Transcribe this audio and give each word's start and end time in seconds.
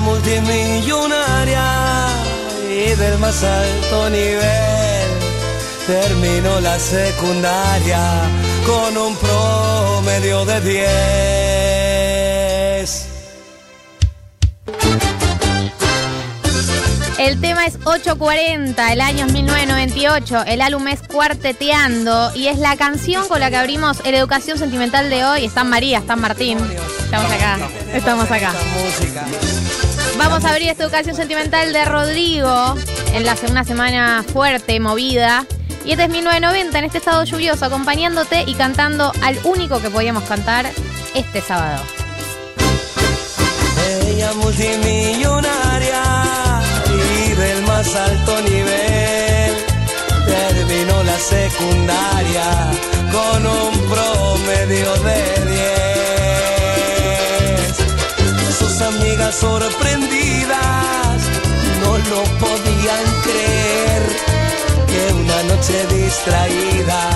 Multimillonaria 0.00 2.08
y 2.68 2.94
del 2.94 3.18
más 3.18 3.42
alto 3.42 4.10
nivel 4.10 5.08
terminó 5.86 6.60
la 6.60 6.78
secundaria 6.78 7.98
con 8.66 8.96
un 8.96 9.16
promedio 9.16 10.44
de 10.44 10.60
10. 10.60 10.78
El 17.18 17.40
tema 17.40 17.66
es 17.66 17.74
840, 17.84 18.92
el 18.92 19.00
año 19.00 19.26
es 19.26 19.32
1998, 19.32 20.44
el 20.46 20.60
álbum 20.60 20.86
es 20.88 21.00
Cuarteteando 21.02 22.32
y 22.34 22.46
es 22.46 22.58
la 22.58 22.76
canción 22.76 23.26
con 23.28 23.40
la 23.40 23.50
que 23.50 23.56
abrimos 23.56 23.98
el 24.04 24.14
Educación 24.14 24.56
Sentimental 24.56 25.10
de 25.10 25.24
hoy. 25.24 25.44
Están 25.44 25.68
María, 25.68 25.98
están 25.98 26.20
Martín. 26.20 26.58
Estamos 27.04 27.32
acá, 27.32 27.58
estamos 27.92 28.30
acá. 28.30 28.52
Vamos 30.18 30.44
a 30.44 30.50
abrir 30.50 30.68
esta 30.68 30.82
Educación 30.82 31.14
Sentimental 31.14 31.72
de 31.72 31.84
Rodrigo 31.84 32.74
en 33.14 33.24
la 33.24 33.36
segunda 33.36 33.62
semana 33.62 34.24
fuerte, 34.24 34.80
movida. 34.80 35.46
Y 35.84 35.92
este 35.92 36.04
es 36.04 36.10
1990 36.10 36.76
en 36.76 36.84
este 36.84 36.98
estado 36.98 37.22
lluvioso, 37.22 37.64
acompañándote 37.64 38.42
y 38.44 38.54
cantando 38.54 39.12
al 39.22 39.38
único 39.44 39.80
que 39.80 39.90
podíamos 39.90 40.24
cantar 40.24 40.68
este 41.14 41.40
sábado. 41.40 41.80
Ella 44.08 44.32
multimillonaria 44.34 46.02
y 46.86 47.32
del 47.34 47.62
más 47.62 47.94
alto 47.94 48.40
nivel 48.42 49.56
terminó 50.26 51.04
la 51.04 51.16
secundaria 51.16 52.70
con 53.12 53.46
un 53.46 53.88
promedio 53.88 54.94
de 55.04 55.47
amigas 59.00 59.34
sorprendidas 59.36 61.22
no 61.82 61.98
lo 61.98 62.22
podían 62.38 63.04
creer 63.22 64.02
que 64.86 65.12
una 65.14 65.42
noche 65.44 65.86
distraída 65.94 67.10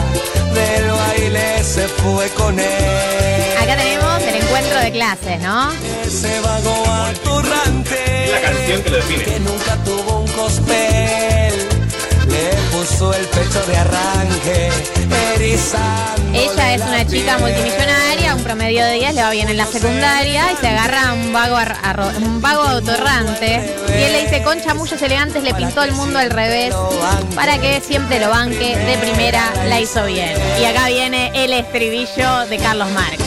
del 0.55 0.91
baile 0.91 1.65
se 1.65 1.89
fue 1.89 2.29
con 2.31 2.59
él. 2.59 3.57
Acá 3.61 3.77
tenemos 3.77 4.23
el 4.23 4.35
encuentro 4.43 4.81
de 4.81 4.93
clases, 4.93 5.41
¿no? 5.41 5.73
Ese 6.05 6.41
vago 6.41 6.85
atorrante 6.87 8.31
La 8.33 8.41
canción 8.41 8.83
que 8.83 8.91
lo 8.91 8.97
define. 8.97 9.25
que 9.25 9.41
nunca 9.41 9.77
tuvo 9.85 10.21
un 10.21 10.29
cospel 10.33 11.55
le 12.29 12.51
puso 12.83 13.13
el 13.15 13.25
pecho 13.27 13.63
de 13.69 13.77
arranque 13.77 14.71
erizando 15.37 16.33
Ella 16.35 16.75
es 16.75 16.83
una 16.83 17.07
chica 17.07 17.39
multimillonaria, 17.39 18.35
un 18.35 18.43
promedio 18.43 18.85
de 18.85 18.95
10, 18.95 19.15
le 19.15 19.23
va 19.23 19.31
bien 19.31 19.49
en 19.49 19.57
la 19.57 19.67
secundaria 19.67 20.51
y 20.53 20.57
se 20.57 20.67
agarra 20.69 21.11
a 21.11 21.13
un 21.13 21.33
vago, 21.33 21.57
arro- 21.57 22.17
un 22.17 22.41
vago 22.41 22.63
autorrante. 22.63 23.77
Y 23.89 24.03
él 24.03 24.13
le 24.13 24.23
dice, 24.25 24.43
con 24.43 24.61
chamullos 24.61 25.01
elegantes 25.01 25.43
le 25.45 25.55
pintó 25.55 25.85
el 25.85 25.93
mundo 25.93 26.19
al 26.19 26.31
revés 26.31 26.75
para 27.37 27.59
que 27.59 27.81
siempre 27.81 28.19
lo 28.19 28.31
banque 28.31 28.77
de 28.77 28.99
primera, 28.99 29.45
la 29.69 29.79
hizo 29.81 30.05
bien. 30.07 30.35
Y 30.61 30.65
acá 30.65 30.89
viene 30.89 31.31
el 31.35 31.53
estribillo 31.53 32.47
de 32.49 32.57
Carlos 32.59 32.91
Marx. 32.91 33.23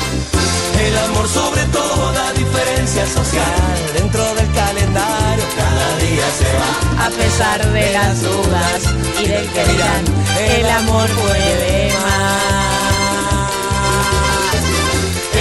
el 0.85 0.97
amor 0.97 1.27
sobre 1.29 1.63
toda 1.67 2.33
diferencia 2.33 3.05
social 3.07 3.93
dentro 3.97 4.21
del 4.35 4.51
calendario 4.51 5.44
cada 5.85 5.97
día 5.97 6.29
se 6.31 6.45
va 6.45 7.05
A 7.05 7.09
pesar 7.09 7.71
de 7.71 7.91
las 7.91 8.21
dudas 8.21 8.81
y 9.19 9.27
del 9.27 9.49
que 9.49 9.65
dirán, 9.65 10.05
el 10.49 10.69
amor 10.69 11.09
puede 11.09 11.93
más. 11.93 12.65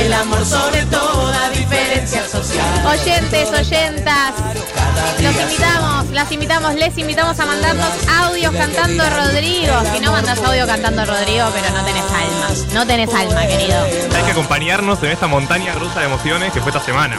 el 0.05 0.13
amor 0.13 0.45
sobre 0.45 0.85
toda 0.87 1.49
diferencia 1.51 2.29
social 2.29 2.87
Oyentes, 2.87 3.49
oyentas, 3.49 4.35
los 5.23 5.35
invitamos, 5.35 6.11
las 6.11 6.33
invitamos, 6.33 6.75
les 6.75 6.99
invitamos 6.99 7.41
a 7.41 7.47
mandarnos 7.47 7.89
audios 8.23 8.53
cantando 8.53 9.05
Rodrigo. 9.09 9.73
Si 9.93 10.01
no 10.01 10.13
mandas 10.13 10.39
audio 10.43 10.67
cantando 10.67 11.05
Rodrigo, 11.07 11.47
pero 11.55 11.71
no 11.75 11.85
tenés 11.85 12.05
alma. 12.05 12.75
No 12.75 12.87
tenés 12.87 13.15
alma, 13.15 13.47
querido. 13.47 13.83
Hay 14.15 14.23
que 14.25 14.33
acompañarnos 14.33 15.03
en 15.03 15.11
esta 15.11 15.27
montaña 15.27 15.73
rusa 15.75 16.01
de 16.01 16.07
emociones 16.07 16.53
que 16.53 16.61
fue 16.61 16.71
esta 16.71 16.85
semana. 16.85 17.17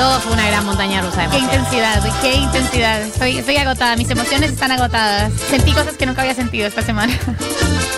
Todo 0.00 0.18
fue 0.20 0.32
una 0.32 0.46
gran 0.46 0.64
montaña 0.64 1.02
rusa 1.02 1.24
de 1.24 1.28
Qué 1.28 1.38
intensidad, 1.40 2.02
qué 2.22 2.34
intensidad. 2.34 3.02
Estoy, 3.02 3.36
estoy 3.36 3.58
agotada, 3.58 3.96
mis 3.96 4.08
emociones 4.08 4.50
están 4.50 4.72
agotadas. 4.72 5.30
Sentí 5.50 5.72
cosas 5.72 5.98
que 5.98 6.06
nunca 6.06 6.22
había 6.22 6.34
sentido 6.34 6.66
esta 6.66 6.80
semana. 6.80 7.12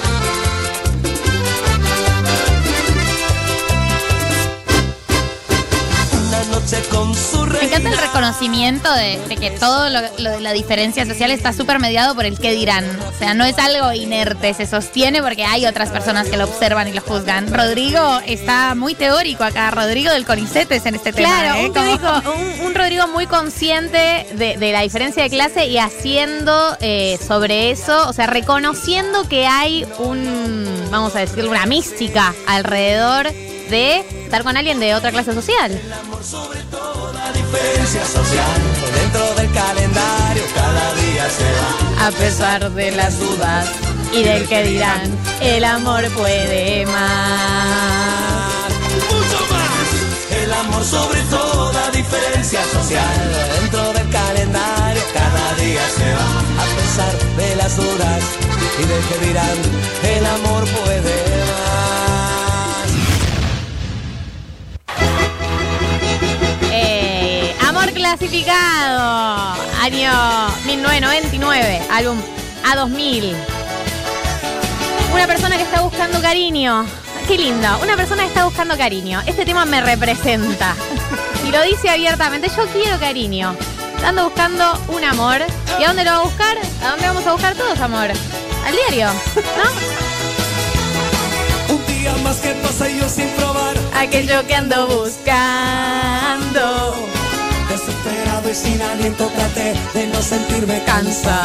Me 7.61 7.67
encanta 7.67 7.91
el 7.91 7.99
reconocimiento 7.99 8.93
de, 8.95 9.19
de 9.29 9.37
que 9.37 9.51
todo 9.51 9.89
lo, 9.91 10.01
lo 10.19 10.31
de 10.31 10.41
la 10.41 10.53
diferencia 10.53 11.05
social 11.07 11.31
está 11.31 11.53
súper 11.53 11.79
mediado 11.79 12.15
por 12.15 12.25
el 12.25 12.39
qué 12.39 12.53
dirán. 12.53 12.85
O 13.09 13.19
sea, 13.19 13.35
no 13.35 13.45
es 13.45 13.59
algo 13.59 13.93
inerte, 13.93 14.55
se 14.55 14.67
sostiene 14.67 15.23
porque 15.23 15.45
hay 15.45 15.67
otras 15.67 15.91
personas 15.91 16.29
que 16.29 16.37
lo 16.37 16.45
observan 16.45 16.89
y 16.89 16.93
lo 16.93 17.01
juzgan. 17.03 17.53
Rodrigo 17.53 18.21
está 18.27 18.75
muy 18.75 18.95
teórico 18.95 19.45
acá, 19.45 19.71
Rodrigo 19.71 20.11
del 20.13 20.25
Conicetes 20.25 20.85
en 20.87 20.95
este 20.95 21.13
tema. 21.13 21.29
Claro, 21.29 21.61
¿eh? 21.61 21.69
un, 21.69 21.75
Rodrigo, 21.75 22.33
un- 22.61 22.67
un 22.67 22.75
Rodrigo 22.75 23.09
muy 23.09 23.27
consciente 23.27 24.27
de, 24.35 24.57
de 24.59 24.73
la 24.73 24.81
diferencia 24.81 25.23
de 25.23 25.31
clase 25.31 25.67
y 25.67 25.79
haciendo 25.79 26.77
eh, 26.81 27.19
sobre 27.27 27.71
eso, 27.71 28.09
o 28.09 28.13
sea, 28.13 28.27
reconociendo 28.27 29.29
que 29.29 29.47
hay 29.47 29.87
un, 29.99 30.67
vamos 30.91 31.15
a 31.17 31.21
decirlo, 31.21 31.51
una 31.51 31.67
mística 31.67 32.35
alrededor 32.47 33.29
de 33.73 34.01
estar 34.25 34.45
con 34.45 34.55
alguien 34.59 34.79
de 34.81 34.95
otra 34.95 35.11
clase 35.11 35.33
social. 35.33 35.73
sobre 36.23 36.61
toda 36.65 37.33
diferencia 37.33 38.05
social 38.05 38.61
dentro 39.01 39.35
del 39.35 39.51
calendario 39.51 40.43
cada 40.55 40.95
día 40.95 41.25
se 41.31 41.49
va. 41.59 42.07
A 42.07 42.11
pesar 42.11 42.71
de 42.71 42.91
las 42.93 43.19
dudas 43.19 43.67
y 44.13 44.25
del 44.25 44.47
que 44.47 44.63
dirán, 44.65 45.01
el 45.41 45.65
amor 45.65 46.07
puede 46.11 46.85
más. 46.85 46.93
mucho 49.11 49.41
más. 49.51 50.43
El 50.43 50.53
amor 50.53 50.85
sobre 50.85 51.23
toda 51.23 51.91
diferencia 51.93 52.61
social. 52.75 53.33
Dentro 53.59 53.91
del 53.95 54.11
calendario 54.11 55.03
cada 55.15 55.55
día 55.55 55.81
se 55.97 56.13
va. 56.13 56.31
A 56.63 56.67
pesar 56.77 57.37
de 57.39 57.57
las 57.57 57.75
dudas 57.77 58.23
y 58.79 58.85
del 58.85 59.03
que 59.09 59.27
dirán 59.27 59.59
el 60.15 60.27
amor 60.27 60.65
puede 60.85 61.33
Eh, 61.33 61.72
clasificado, 68.17 69.57
año 69.81 70.13
1999, 70.67 71.83
álbum 71.91 72.21
A2000. 72.63 73.35
Una 75.15 75.27
persona 75.27 75.57
que 75.57 75.63
está 75.63 75.81
buscando 75.81 76.21
cariño. 76.21 76.85
Qué 77.27 77.39
lindo, 77.39 77.69
una 77.83 77.97
persona 77.97 78.25
que 78.25 78.29
está 78.29 78.45
buscando 78.45 78.77
cariño. 78.77 79.23
Este 79.27 79.47
tema 79.47 79.65
me 79.65 79.81
representa. 79.81 80.75
Y 81.47 81.51
lo 81.53 81.63
dice 81.63 81.89
abiertamente, 81.89 82.51
yo 82.55 82.67
quiero 82.67 82.99
cariño. 83.01 83.57
Ando 84.05 84.25
buscando 84.25 84.79
un 84.89 85.05
amor. 85.05 85.41
¿Y 85.81 85.85
a 85.85 85.87
dónde 85.87 86.05
lo 86.05 86.11
va 86.11 86.19
a 86.19 86.23
buscar? 86.23 86.59
¿A 86.85 86.91
dónde 86.91 87.07
vamos 87.07 87.27
a 87.27 87.33
buscar 87.33 87.55
todos 87.55 87.81
amor? 87.81 88.11
Al 88.67 88.77
diario, 88.77 89.07
¿no? 89.37 89.63
un 91.75 91.87
día 91.87 92.15
más 92.23 92.37
que 92.37 92.53
pasa 92.57 92.91
yo 92.91 93.09
sin 93.09 93.29
probar 93.31 93.75
Aquello 93.95 94.47
que 94.47 94.55
ando 94.55 94.87
buscando. 94.87 96.03
Desesperado 97.73 98.51
y 98.51 98.55
sin 98.55 98.81
aliento 98.83 99.27
traté 99.29 99.75
de 99.95 100.07
no 100.09 100.21
sentirme 100.23 100.83
Cansado. 100.85 101.41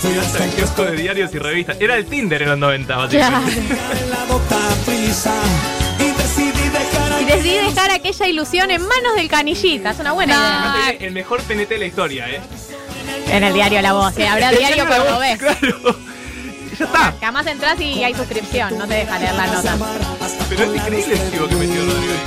fui 0.00 0.18
hasta 0.18 0.44
El 0.44 0.50
kiosco 0.50 0.84
de 0.84 0.96
diarios 0.96 1.34
y 1.34 1.38
revistas. 1.38 1.76
Era 1.80 1.96
el 1.96 2.04
Tinder 2.06 2.42
en 2.42 2.48
los 2.50 2.58
90, 2.58 2.96
básicamente. 2.96 3.60
en 3.60 4.10
la 4.10 4.24
boca 4.28 4.58
prisa 4.86 5.34
y 5.98 6.10
decidí 6.10 6.68
dejar 6.68 7.22
Y 7.22 7.24
decidí 7.24 7.54
dejar 7.66 7.90
aquella 7.90 8.26
ilusión 8.28 8.70
en 8.70 8.82
manos 8.82 9.14
del 9.16 9.28
canillita. 9.28 9.90
Es 9.90 9.98
una 9.98 10.12
buena 10.12 10.34
idea. 10.34 10.70
Aparte, 10.72 11.06
El 11.06 11.12
mejor 11.12 11.40
TNT 11.42 11.68
de 11.68 11.78
la 11.78 11.86
historia, 11.86 12.28
¿eh? 12.30 12.40
En 13.28 13.44
el 13.44 13.52
diario 13.54 13.80
La 13.82 13.92
Voz. 13.94 14.14
sí, 14.14 14.22
habrá 14.24 14.50
diario 14.50 14.84
Claro, 14.86 15.04
cordobés. 15.04 15.38
Claro. 15.38 15.96
Ya 16.78 16.84
está. 16.86 17.14
Que 17.18 17.24
además 17.26 17.46
entras 17.46 17.80
y 17.80 18.02
hay 18.04 18.14
suscripción, 18.14 18.78
no 18.78 18.86
te 18.86 18.94
deja 18.94 19.18
leer 19.18 19.34
la 19.34 19.46
nota. 19.46 19.76
Pero 20.48 20.64
es 20.64 20.74
increíble 20.76 21.14
el 21.14 21.30
chivo 21.30 21.46
que 21.48 21.54
metió 21.54 21.84
Rodrigo 21.84 22.12
ahí. 22.12 22.20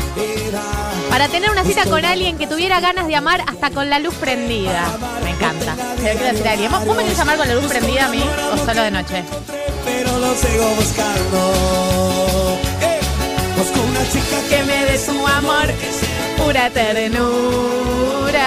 Para 1.16 1.30
tener 1.30 1.50
una 1.50 1.64
cita 1.64 1.86
con 1.86 2.04
alguien 2.04 2.38
que 2.38 2.46
tuviera 2.46 2.82
ganas 2.82 3.08
de 3.08 3.16
amar 3.16 3.40
hasta 3.48 3.72
con 3.72 3.90
la 3.90 4.00
luz 4.00 4.14
prendida. 4.16 4.86
Me 5.24 5.30
encanta. 5.30 5.74
Se 5.96 6.14
lo 6.14 6.20
quiero 6.20 6.34
decir 6.34 6.46
a 6.46 6.52
alguien. 6.52 6.70
¿Vos, 6.70 6.86
vos 6.86 6.98
me 6.98 7.04
querés 7.04 7.20
amar 7.20 7.38
con 7.38 7.48
la 7.48 7.56
luz 7.56 7.64
prendida 7.68 8.08
a 8.08 8.10
mí 8.10 8.22
o 8.52 8.58
solo 8.58 8.82
de 8.82 8.92
noche? 8.92 9.24
pero 9.86 10.20
lo 10.20 10.36
sigo 10.36 10.68
buscando. 10.76 12.60
Eh, 12.82 13.00
busco 13.56 13.80
una 13.80 14.04
chica 14.10 14.42
Que 14.50 14.64
me 14.64 14.86
dé 14.92 14.98
su 14.98 15.26
amor, 15.26 15.74
pura 16.38 16.70
ternura. 16.72 18.46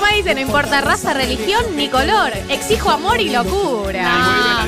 Como 0.00 0.12
dice, 0.14 0.34
no 0.34 0.40
importa 0.40 0.80
raza, 0.80 1.12
religión 1.12 1.62
ni 1.76 1.90
color. 1.90 2.32
Exijo 2.48 2.88
amor 2.88 3.20
y 3.20 3.28
locura. 3.28 4.64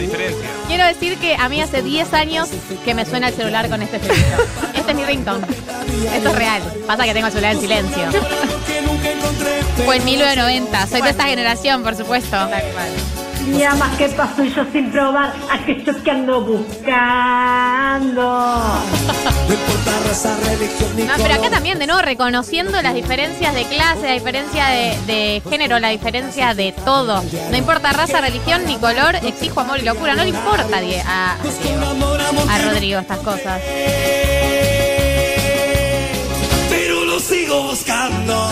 Quiero 0.69 0.85
decir 0.85 1.17
que 1.17 1.37
a 1.37 1.49
mí 1.49 1.63
hace 1.63 1.83
10 1.83 2.13
años 2.13 2.51
que 2.85 2.93
me 2.93 3.07
suena 3.07 3.29
el 3.29 3.35
celular 3.35 3.71
con 3.71 3.81
este 3.81 3.97
estribillo. 3.97 4.37
Este 4.75 4.91
es 4.91 4.97
mi 4.97 5.05
ringtone. 5.07 5.47
Esto 6.15 6.29
es 6.29 6.35
real. 6.35 6.63
Pasa 6.87 7.05
que 7.05 7.15
tengo 7.15 7.29
el 7.29 7.33
celular 7.33 7.55
en 7.55 7.61
silencio. 7.63 8.03
encontré. 8.05 9.63
Fue 9.87 9.97
en 9.97 10.05
1990. 10.05 10.87
Soy 10.87 11.01
de 11.01 11.11
esta 11.11 11.25
generación, 11.25 11.83
por 11.83 11.97
supuesto. 11.97 12.37
Ya 13.59 13.75
más 13.75 13.97
que 13.97 14.09
paso 14.11 14.45
yo 14.45 14.65
sin 14.73 14.91
probar 14.91 15.33
aquello 15.51 16.03
que 16.03 16.11
ando 16.11 16.41
buscando. 16.43 18.23
No 18.23 19.55
importa 19.55 19.93
raza, 20.09 20.37
religión 20.45 20.91
ni 20.97 21.03
No, 21.03 21.13
pero 21.17 21.29
acá 21.29 21.37
color. 21.39 21.51
también, 21.53 21.79
de 21.79 21.87
nuevo, 21.87 22.03
reconociendo 22.03 22.81
las 22.83 22.95
diferencias 22.95 23.55
de 23.55 23.65
clase, 23.65 24.03
la 24.07 24.13
diferencia 24.13 24.67
de, 24.67 24.97
de 25.07 25.43
género, 25.49 25.79
la 25.81 25.89
diferencia 25.89 26.55
de 26.55 26.73
todo. 26.73 27.23
No 27.51 27.57
importa 27.57 27.93
raza, 27.93 28.21
religión 28.21 28.65
ni 28.67 28.77
color, 28.77 29.17
exijo 29.17 29.61
amor 29.61 29.79
y 29.81 29.83
locura. 29.83 30.15
No 30.15 30.23
le 30.23 30.31
importa 30.31 30.77
a, 31.07 31.33
a 31.35 32.59
que 32.59 32.59
Rodrigo 32.59 33.01
estas 33.01 33.19
cosas. 33.19 33.61
pero 36.71 37.05
lo 37.05 37.19
sigo 37.21 37.63
buscando. 37.65 38.52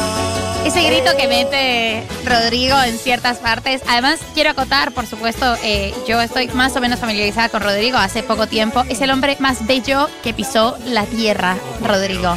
Ese 0.64 0.82
grito 0.82 1.16
que 1.16 1.26
mete 1.26 2.06
Rodrigo 2.24 2.80
en 2.82 2.96
ciertas 2.98 3.38
partes. 3.38 3.82
Además, 3.88 4.20
quiero 4.34 4.50
acotar, 4.50 4.92
por 4.92 5.06
supuesto, 5.06 5.56
eh, 5.64 5.92
yo 6.06 6.20
estoy 6.20 6.48
más 6.48 6.76
o 6.76 6.80
menos 6.80 7.00
familiarizada 7.00 7.48
con 7.48 7.62
Rodrigo 7.62 7.98
hace 7.98 8.22
poco 8.22 8.46
tiempo. 8.46 8.84
Es 8.88 9.00
el 9.00 9.10
hombre 9.10 9.36
más 9.40 9.66
bello 9.66 10.08
que 10.22 10.32
pisó 10.34 10.76
la 10.86 11.06
tierra, 11.06 11.56
Rodrigo. 11.82 12.36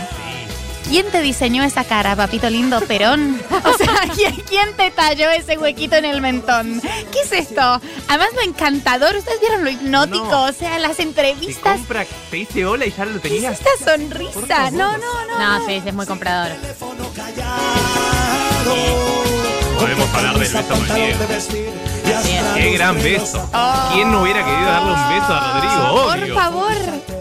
¿Quién 0.90 1.10
te 1.12 1.22
diseñó 1.22 1.64
esa 1.64 1.86
cara, 1.86 2.16
papito 2.16 2.50
lindo 2.50 2.80
Perón? 2.82 3.42
O 3.64 3.78
sea, 3.78 4.02
¿quién, 4.48 4.76
te 4.76 4.92
talló 4.92 5.30
ese 5.32 5.58
huequito 5.58 5.96
en 5.96 6.06
el 6.06 6.20
mentón? 6.22 6.82
¿Qué 6.82 7.22
es 7.22 7.32
esto? 7.32 7.62
Además, 8.08 8.28
lo 8.36 8.42
encantador. 8.42 9.16
¿Ustedes 9.16 9.40
vieron 9.40 9.64
lo 9.64 9.70
hipnótico? 9.70 10.26
No. 10.26 10.44
O 10.44 10.52
sea, 10.52 10.78
las 10.80 10.98
Te 10.98 11.04
entrevistas. 11.04 11.78
compra, 11.78 12.06
te 12.30 12.36
dice 12.38 12.66
hola 12.66 12.86
y 12.86 12.92
ya 12.92 13.06
lo 13.06 13.22
¿Qué 13.22 13.28
es 13.28 13.34
tenías. 13.34 13.60
esta 13.60 13.92
sonrisa? 13.92 14.72
No, 14.72 14.98
no, 14.98 15.26
no. 15.28 15.60
No, 15.60 15.66
sí, 15.66 15.82
es 15.84 15.94
muy 15.94 16.06
comprador. 16.06 16.52
Podemos 19.80 20.10
hablar 20.14 20.40
del 20.40 20.40
beso 20.40 20.62
con 20.68 20.96
Diego. 20.96 21.20
Qué 22.56 22.72
gran 22.74 22.96
beso. 22.96 23.50
¿Quién 23.94 24.12
no 24.12 24.22
hubiera 24.22 24.44
querido 24.46 24.66
darle 24.66 24.94
un 24.94 25.10
beso 25.10 25.34
a 25.34 25.54
Rodrigo? 25.54 26.04
Por 26.06 26.18
Obvio. 26.20 26.36
favor. 26.36 27.13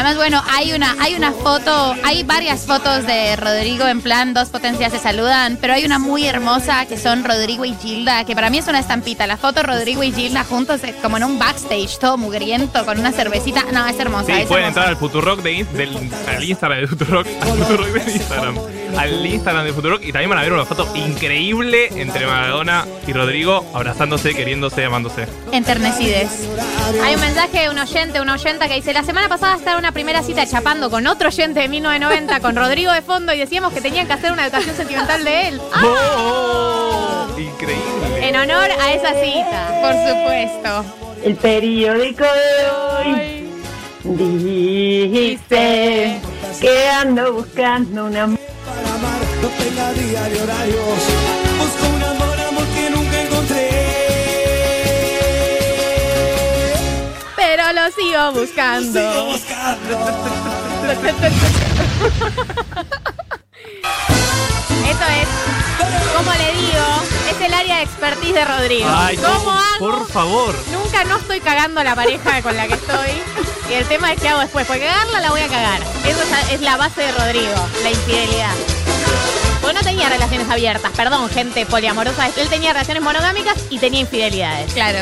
Además, 0.00 0.16
bueno, 0.16 0.42
hay 0.48 0.72
una, 0.72 0.96
hay 0.98 1.14
una 1.14 1.30
foto, 1.30 1.94
hay 2.04 2.22
varias 2.22 2.64
fotos 2.64 3.06
de 3.06 3.36
Rodrigo 3.36 3.86
en 3.86 4.00
plan, 4.00 4.32
dos 4.32 4.48
potencias 4.48 4.92
se 4.92 4.98
saludan, 4.98 5.58
pero 5.60 5.74
hay 5.74 5.84
una 5.84 5.98
muy 5.98 6.24
hermosa 6.24 6.86
que 6.86 6.96
son 6.96 7.22
Rodrigo 7.22 7.66
y 7.66 7.74
Gilda, 7.74 8.24
que 8.24 8.34
para 8.34 8.48
mí 8.48 8.56
es 8.56 8.66
una 8.66 8.78
estampita. 8.78 9.26
La 9.26 9.36
foto 9.36 9.62
Rodrigo 9.62 10.02
y 10.02 10.10
Gilda 10.10 10.42
juntos, 10.44 10.82
eh, 10.84 10.94
como 11.02 11.18
en 11.18 11.24
un 11.24 11.38
backstage, 11.38 11.98
todo 11.98 12.16
mugriento, 12.16 12.86
con 12.86 12.98
una 12.98 13.12
cervecita. 13.12 13.62
No, 13.74 13.86
es 13.86 14.00
hermosa. 14.00 14.24
Sí, 14.24 14.32
es 14.40 14.46
pueden 14.46 14.64
hermosa. 14.64 14.68
entrar 14.68 14.88
al 14.88 14.96
Futurock 14.96 15.42
de, 15.42 15.64
del, 15.74 16.10
al 16.26 16.44
Instagram 16.44 16.80
de 16.80 16.86
Futurock, 16.86 17.26
al 17.42 17.48
Futurock 17.58 17.86
de 17.88 18.12
Instagram, 18.12 18.58
al 18.96 19.26
Instagram 19.26 19.64
de 19.66 19.72
Futurock 19.74 20.02
y 20.02 20.12
también 20.12 20.30
van 20.30 20.38
a 20.38 20.42
ver 20.42 20.52
una 20.54 20.64
foto 20.64 20.90
increíble 20.96 21.88
entre 22.00 22.26
Maradona 22.26 22.86
y 23.06 23.12
Rodrigo 23.12 23.70
abrazándose, 23.74 24.34
queriéndose, 24.34 24.82
amándose. 24.82 25.26
Enternecides. 25.52 26.48
Hay 27.04 27.16
un 27.16 27.20
mensaje 27.20 27.60
de 27.60 27.68
un 27.68 27.78
oyente, 27.78 28.18
una 28.22 28.32
oyenta 28.32 28.66
que 28.66 28.76
dice, 28.76 28.94
la 28.94 29.04
semana 29.04 29.28
pasada 29.28 29.56
estaba 29.56 29.78
en 29.78 29.89
una 29.90 29.94
primera 29.94 30.22
cita 30.22 30.46
chapando 30.46 30.88
con 30.88 31.04
otro 31.08 31.26
oyente 31.26 31.58
de 31.58 31.68
1990, 31.68 32.38
con 32.38 32.54
Rodrigo 32.54 32.92
de 32.92 33.02
fondo, 33.02 33.34
y 33.34 33.38
decíamos 33.38 33.72
que 33.72 33.80
tenían 33.80 34.06
que 34.06 34.12
hacer 34.12 34.30
una 34.30 34.44
educación 34.44 34.76
sentimental 34.76 35.24
de 35.24 35.48
él. 35.48 35.60
¡Ah! 35.72 35.82
¡Oh! 35.84 37.26
Increíble. 37.36 38.28
En 38.28 38.36
honor 38.36 38.70
a 38.80 38.92
esa 38.92 39.14
cita. 39.14 39.80
Por 39.82 39.94
supuesto. 40.06 40.84
El 41.24 41.34
periódico 41.34 42.22
de 42.22 42.70
hoy 43.02 43.50
dice 45.18 46.20
que 46.60 46.88
ando 46.88 47.32
buscando 47.32 48.04
una 48.06 48.28
Para 48.28 48.94
amar 48.94 49.20
no 49.42 49.48
tenga 49.48 49.92
día 49.92 50.28
ni 50.28 50.38
horarios. 50.38 51.00
Busco 51.58 51.88
un 51.88 52.19
lo 57.72 57.84
sigo 57.92 58.30
Sigo 58.30 58.32
buscando. 58.32 59.24
buscando. 59.26 59.98
Esto 64.88 65.04
es, 65.04 65.28
como 66.16 66.32
le 66.32 66.52
digo, 66.54 66.84
es 67.30 67.40
el 67.46 67.54
área 67.54 67.76
de 67.76 67.82
expertise 67.82 68.34
de 68.34 68.44
Rodrigo. 68.44 68.88
Ay, 68.92 69.16
¿Cómo 69.16 69.50
hago? 69.52 69.78
Por 69.78 70.08
favor. 70.08 70.54
Nunca 70.72 71.04
no 71.04 71.16
estoy 71.16 71.40
cagando 71.40 71.80
a 71.80 71.84
la 71.84 71.94
pareja 71.94 72.42
con 72.42 72.56
la 72.56 72.66
que 72.66 72.74
estoy. 72.74 73.10
Y 73.70 73.74
el 73.74 73.86
tema 73.86 74.12
es 74.12 74.20
qué 74.20 74.28
hago 74.28 74.40
después. 74.40 74.66
Porque 74.66 74.86
cagarla 74.86 75.20
la 75.20 75.30
voy 75.30 75.40
a 75.42 75.48
cagar. 75.48 75.80
Eso 76.04 76.20
es, 76.22 76.52
es 76.54 76.60
la 76.60 76.76
base 76.76 77.02
de 77.02 77.12
Rodrigo, 77.12 77.54
la 77.82 77.90
infidelidad. 77.90 78.54
Porque 79.60 79.74
no 79.74 79.82
tenía 79.82 80.08
relaciones 80.08 80.48
abiertas, 80.50 80.90
perdón, 80.96 81.28
gente 81.30 81.66
poliamorosa. 81.66 82.26
Él 82.36 82.48
tenía 82.48 82.72
relaciones 82.72 83.02
monogámicas 83.02 83.56
y 83.68 83.78
tenía 83.78 84.00
infidelidades. 84.00 84.72
Claro. 84.72 84.98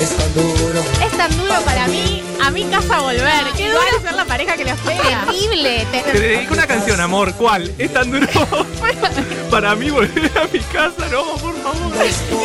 Es 0.00 0.16
tan 0.16 0.34
duro. 0.34 0.80
Es 1.04 1.16
tan 1.16 1.36
duro 1.36 1.60
para 1.64 1.86
mí, 1.88 2.22
a 2.42 2.50
mi 2.50 2.64
casa 2.64 3.00
volver. 3.00 3.44
Qué 3.56 3.68
duro 3.68 3.82
ser 4.02 4.14
la 4.14 4.24
pareja 4.24 4.56
que 4.56 4.64
lo 4.64 4.70
espera. 4.70 5.24
Terrible. 5.26 5.86
te- 5.92 6.02
Te 6.02 6.18
dedico 6.20 6.54
una 6.54 6.66
canción, 6.66 7.00
amor. 7.00 7.34
¿Cuál? 7.34 7.70
Es 7.78 7.92
tan 7.92 8.10
duro 8.10 8.26
para 9.50 9.74
mí 9.76 9.90
volver 9.90 10.32
a 10.38 10.46
mi 10.50 10.58
casa. 10.60 11.06
No, 11.10 11.24
por 11.36 11.54
favor. 11.62 11.92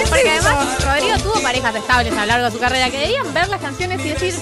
Porque 0.10 0.30
además 0.30 0.84
Rodrigo 0.84 1.18
tuvo 1.24 1.42
parejas 1.42 1.76
estables 1.76 2.14
a 2.14 2.22
lo 2.22 2.26
largo 2.26 2.46
de 2.48 2.52
su 2.52 2.60
carrera 2.60 2.90
que 2.90 3.00
debían 3.00 3.34
ver 3.34 3.48
las 3.48 3.62
canciones 3.62 4.00
y 4.06 4.10
decir. 4.10 4.34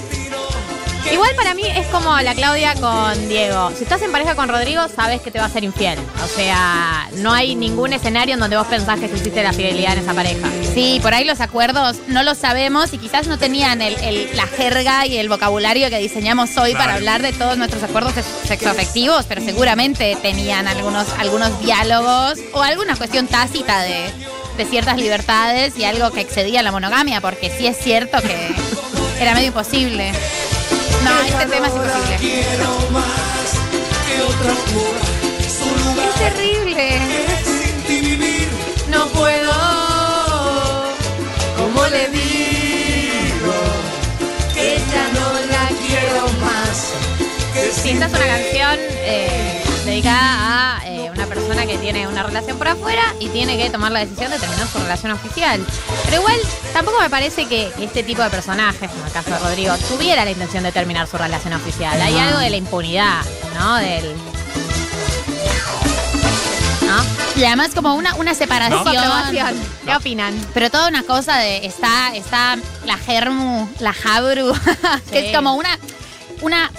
Igual 1.12 1.36
para 1.36 1.53
mí 1.53 1.63
es 1.67 1.86
como 1.88 2.17
la 2.22 2.33
Claudia 2.33 2.74
con 2.75 3.27
Diego. 3.29 3.72
Si 3.77 3.83
estás 3.83 4.01
en 4.01 4.12
pareja 4.12 4.36
con 4.36 4.48
Rodrigo, 4.50 4.81
sabes 4.95 5.22
que 5.22 5.29
te 5.31 5.38
va 5.39 5.45
a 5.45 5.50
ser 5.50 5.63
infiel. 5.63 6.00
O 6.24 6.27
sea, 6.27 7.07
no 7.17 7.31
hay 7.33 7.55
ningún 7.55 7.93
escenario 7.93 8.33
en 8.33 8.39
donde 8.39 8.57
vos 8.57 8.65
pensás 8.67 9.00
que 9.00 9.05
existe 9.05 9.43
la 9.43 9.53
fidelidad 9.53 9.93
en 9.93 10.00
esa 10.00 10.13
pareja. 10.13 10.48
Sí, 10.74 11.00
por 11.03 11.13
ahí 11.13 11.24
los 11.24 11.39
acuerdos 11.39 11.98
no 12.07 12.24
los 12.24 12.38
sabemos 12.39 12.93
y 12.93 12.98
quizás 12.98 13.27
no 13.27 13.38
tenían 13.38 13.81
el- 13.81 13.95
el- 14.00 14.36
la 14.36 14.48
jerga 14.48 15.05
y 15.05 15.17
el 15.17 15.29
vocabulario 15.29 15.89
que 15.89 16.00
diseñamos 16.00 16.57
hoy 16.57 16.74
para 16.74 16.95
hablar 16.95 17.22
de 17.22 17.31
todos 17.33 17.57
nuestros 17.57 17.83
acuerdos 17.83 18.13
sex- 18.15 18.25
sexoafectivos, 18.48 19.25
pero 19.25 19.41
seguramente 19.43 20.17
tenían 20.22 20.67
algunos, 20.67 21.07
algunos 21.19 21.60
diálogos 21.62 22.39
o 22.53 22.62
alguna 22.63 22.95
cuestión 22.95 23.27
tácita 23.27 23.81
de, 23.83 24.10
de 24.57 24.65
ciertas 24.65 24.98
libertades 24.98 25.77
y 25.77 25.83
algo 25.83 26.10
que 26.12 26.22
excedía 26.22 26.63
la 26.63 26.72
monogamia, 26.72 27.22
porque 27.22 27.51
sí 27.55 27.67
es 27.67 27.77
cierto 27.77 28.19
que 28.22 28.55
era 29.22 29.33
medio 29.36 29.48
imposible. 29.48 30.12
No, 31.03 31.22
este 31.22 31.45
tema 31.48 31.67
es 31.67 31.74
imposible. 31.74 32.15
Es 36.05 36.15
terrible. 36.15 37.00
No 38.89 39.07
puedo. 39.07 39.53
Como 41.57 41.88
le 41.88 42.07
digo 42.10 43.53
que 44.53 44.77
ya 44.91 45.07
no 45.13 45.27
la 45.51 45.67
quiero 45.88 46.24
más. 46.41 46.93
Sí, 47.81 47.89
esta 47.91 48.05
es 48.05 48.13
una 48.13 48.25
canción 48.27 48.79
eh, 48.79 49.63
dedicada 49.85 50.77
a 50.77 50.87
eh, 50.87 51.11
una 51.11 51.25
persona 51.25 51.65
que 51.65 51.77
tiene 51.77 52.07
una 52.07 52.23
relación 52.23 52.57
por 52.57 52.67
afuera 52.67 53.01
y 53.19 53.27
tiene 53.29 53.57
que 53.57 53.69
tomar 53.69 53.91
la 53.91 53.99
decisión 53.99 54.31
de 54.31 54.39
terminar 54.39 54.67
su 54.67 54.79
relación 54.79 55.11
oficial. 55.11 55.65
Pero 56.05 56.17
igual, 56.17 56.37
tampoco 56.71 57.01
me 57.01 57.09
parece 57.09 57.45
que 57.45 57.71
este 57.79 58.03
tipo 58.03 58.21
de 58.21 58.29
personajes, 58.29 58.89
como 58.89 59.05
el 59.05 59.11
caso 59.11 59.31
de 59.31 59.39
Rodrigo, 59.39 59.75
tuviera 59.89 60.23
la 60.23 60.31
intención 60.31 60.63
de 60.63 60.71
terminar 60.71 61.07
su 61.07 61.17
relación 61.17 61.53
oficial. 61.53 62.01
Hay 62.01 62.17
algo 62.17 62.39
de 62.39 62.49
la 62.49 62.57
impunidad, 62.57 63.21
¿no? 63.59 63.75
Del. 63.75 64.15
¿No? 66.85 67.41
Y 67.41 67.43
además 67.43 67.71
como 67.73 67.95
una, 67.95 68.15
una 68.15 68.35
separación. 68.35 69.55
¿Qué 69.85 69.95
opinan? 69.95 70.33
Pero 70.53 70.69
toda 70.69 70.87
una 70.87 71.03
cosa 71.03 71.37
de 71.37 71.65
está, 71.65 72.15
está 72.15 72.57
la 72.85 72.97
germu, 72.97 73.67
la 73.79 73.93
jabru, 73.93 74.53
que 75.11 75.29
es 75.29 75.35
como 75.35 75.55
una, 75.55 75.77
una 76.41 76.71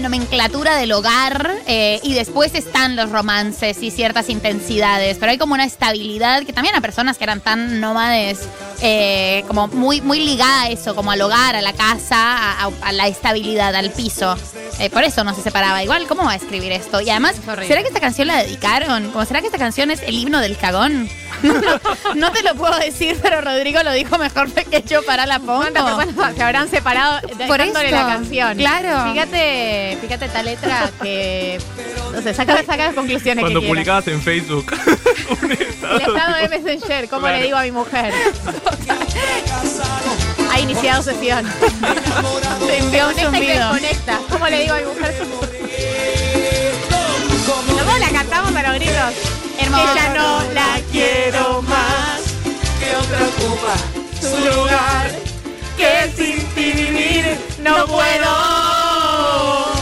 nomenclatura 0.00 0.76
del 0.76 0.92
hogar 0.92 1.52
eh, 1.66 2.00
y 2.02 2.14
después 2.14 2.54
están 2.54 2.96
los 2.96 3.10
romances 3.10 3.82
y 3.82 3.90
ciertas 3.90 4.30
intensidades, 4.30 5.18
pero 5.18 5.32
hay 5.32 5.38
como 5.38 5.54
una 5.54 5.64
estabilidad 5.64 6.44
que 6.44 6.52
también 6.52 6.74
a 6.74 6.80
personas 6.80 7.18
que 7.18 7.24
eran 7.24 7.40
tan 7.40 7.80
nómades, 7.80 8.40
eh, 8.80 9.44
como 9.48 9.68
muy, 9.68 10.00
muy 10.00 10.20
ligada 10.24 10.62
a 10.62 10.68
eso, 10.70 10.94
como 10.94 11.10
al 11.10 11.20
hogar, 11.20 11.56
a 11.56 11.60
la 11.62 11.72
casa, 11.72 12.16
a, 12.16 12.64
a- 12.66 12.70
a 12.82 12.92
la 12.92 13.08
estabilidad, 13.08 13.74
al 13.74 13.90
piso. 13.90 14.36
Eh, 14.78 14.88
por 14.88 15.04
eso 15.04 15.22
no 15.24 15.34
se 15.34 15.42
separaba. 15.42 15.82
Igual, 15.82 16.06
¿cómo 16.06 16.24
va 16.24 16.32
a 16.32 16.36
escribir 16.36 16.72
esto? 16.72 17.00
Y 17.00 17.10
además. 17.10 17.36
¿será 17.66 17.82
que 17.82 17.88
esta 17.88 18.00
canción 18.00 18.28
la 18.28 18.42
dedicaron? 18.42 19.10
¿Cómo 19.10 19.24
será 19.26 19.40
que 19.40 19.46
esta 19.46 19.58
canción 19.58 19.90
es 19.90 20.00
el 20.02 20.14
himno 20.16 20.40
del 20.40 20.56
cagón? 20.56 21.08
No, 22.14 22.30
te 22.32 22.42
lo 22.42 22.54
puedo 22.54 22.76
decir, 22.78 23.18
pero 23.22 23.40
Rodrigo 23.40 23.82
lo 23.82 23.92
dijo 23.92 24.18
mejor 24.18 24.50
que 24.52 24.82
yo 24.82 25.02
para 25.04 25.26
la 25.26 25.38
pongo. 25.38 25.58
¿Cuántas 25.62 25.94
personas 26.06 26.34
se 26.36 26.42
habrán 26.42 26.68
separado 26.68 27.18
esto, 27.28 27.82
la 27.90 28.06
canción? 28.06 28.56
claro. 28.56 29.12
Fíjate, 29.12 29.98
fíjate 30.00 30.24
esta 30.26 30.42
letra 30.42 30.90
que. 31.02 31.58
No 32.12 32.20
sé, 32.22 32.34
saca, 32.34 32.58
saca 32.64 32.84
las 32.86 32.94
conclusiones 32.94 33.42
Cuando 33.42 33.60
que 33.60 33.66
quieras. 33.66 33.84
publicabas 34.02 34.08
en 34.08 34.20
Facebook 34.22 34.66
un 35.42 35.52
estado. 35.52 35.96
El 35.96 36.00
estado 36.02 36.34
de 36.36 36.48
Messenger, 36.48 37.08
¿cómo 37.08 37.22
Claro. 37.22 37.36
le 37.38 37.42
digo 37.44 37.56
a 37.56 37.62
mi 37.62 37.72
mujer? 37.72 38.12
Ha 40.52 40.60
iniciado 40.60 41.02
sesión. 41.02 41.46
Te 42.66 42.78
envió 42.78 43.08
un 43.08 43.14
Conecta 43.14 43.22
y 43.22 43.24
zumbido. 43.24 43.72
desconecta. 43.72 44.18
¿Cómo 44.28 44.48
le 44.48 44.60
digo 44.60 44.74
a 44.74 44.78
mi 44.78 44.84
mujer? 44.84 45.14
Luego 47.74 47.98
la 47.98 48.10
cantamos 48.10 48.54
a 48.54 48.62
los 48.62 48.74
gritos. 48.74 49.31
Hermoso. 49.62 49.94
Que 49.94 50.00
ya 50.00 50.08
no 50.14 50.42
la 50.52 50.80
quiero 50.90 51.62
más. 51.62 52.20
que 52.80 52.96
otra 52.96 53.18
ocupa 53.26 53.74
Su 54.20 54.38
lugar. 54.38 55.10
Que 55.76 56.10
sin 56.16 56.44
ti 56.54 56.72
vivir 56.72 57.38
no 57.60 57.86
puedo. 57.86 59.72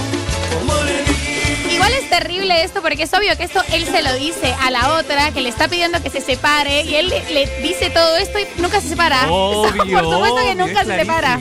Igual 1.70 1.92
es 1.94 2.10
terrible 2.10 2.62
esto 2.62 2.82
porque 2.82 3.04
es 3.04 3.12
obvio 3.14 3.36
que 3.38 3.44
esto 3.44 3.62
él 3.72 3.86
se 3.86 4.02
lo 4.02 4.12
dice 4.14 4.54
a 4.60 4.70
la 4.70 4.94
otra 4.98 5.30
que 5.32 5.40
le 5.40 5.48
está 5.48 5.66
pidiendo 5.68 6.02
que 6.02 6.10
se 6.10 6.20
separe 6.20 6.82
y 6.82 6.96
él 6.96 7.08
le, 7.08 7.22
le 7.32 7.46
dice 7.62 7.88
todo 7.88 8.16
esto 8.16 8.38
y 8.38 8.46
nunca 8.60 8.80
se 8.80 8.88
separa. 8.90 9.30
Obvio. 9.30 9.72
Por 10.00 10.04
supuesto 10.04 10.36
que 10.36 10.52
obvio, 10.52 10.66
nunca 10.66 10.84
se 10.84 10.96
separa. 10.98 11.38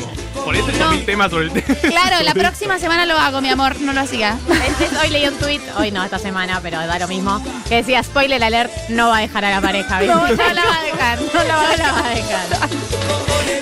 Por 0.49 0.55
eso 0.55 0.65
No. 0.71 0.77
yo 0.79 0.89
mil 0.89 1.05
temas 1.05 1.29
sobre 1.29 1.45
el 1.45 1.51
tema. 1.51 1.77
Claro, 1.81 2.23
la 2.23 2.33
próxima 2.43 2.79
semana 2.79 3.05
lo 3.05 3.15
hago, 3.15 3.39
mi 3.39 3.49
amor, 3.49 3.79
no 3.81 3.93
lo 3.93 4.01
hacía. 4.01 4.35
Hoy 5.03 5.09
leí 5.11 5.27
un 5.27 5.35
tweet, 5.35 5.61
hoy 5.77 5.91
no, 5.91 6.03
esta 6.03 6.17
semana, 6.17 6.59
pero 6.63 6.79
da 6.87 6.97
lo 6.97 7.07
mismo, 7.07 7.39
que 7.67 7.75
decía, 7.75 8.01
spoiler 8.01 8.43
alert, 8.43 8.71
no 8.89 9.09
va 9.09 9.17
a 9.17 9.21
dejar 9.21 9.45
a 9.45 9.51
la 9.51 9.61
pareja. 9.61 9.99
¿viste? 9.99 10.15
No, 10.15 10.27
no 10.27 10.35
la 10.53 10.63
va 10.65 10.79
a 10.79 10.83
dejar, 10.83 11.19
no 11.21 11.43
la 11.43 11.55
va 11.55 11.63
la 11.63 11.69
dejar. 11.69 11.93
va 11.93 12.07
a 12.09 12.15
dejar. 12.15 12.69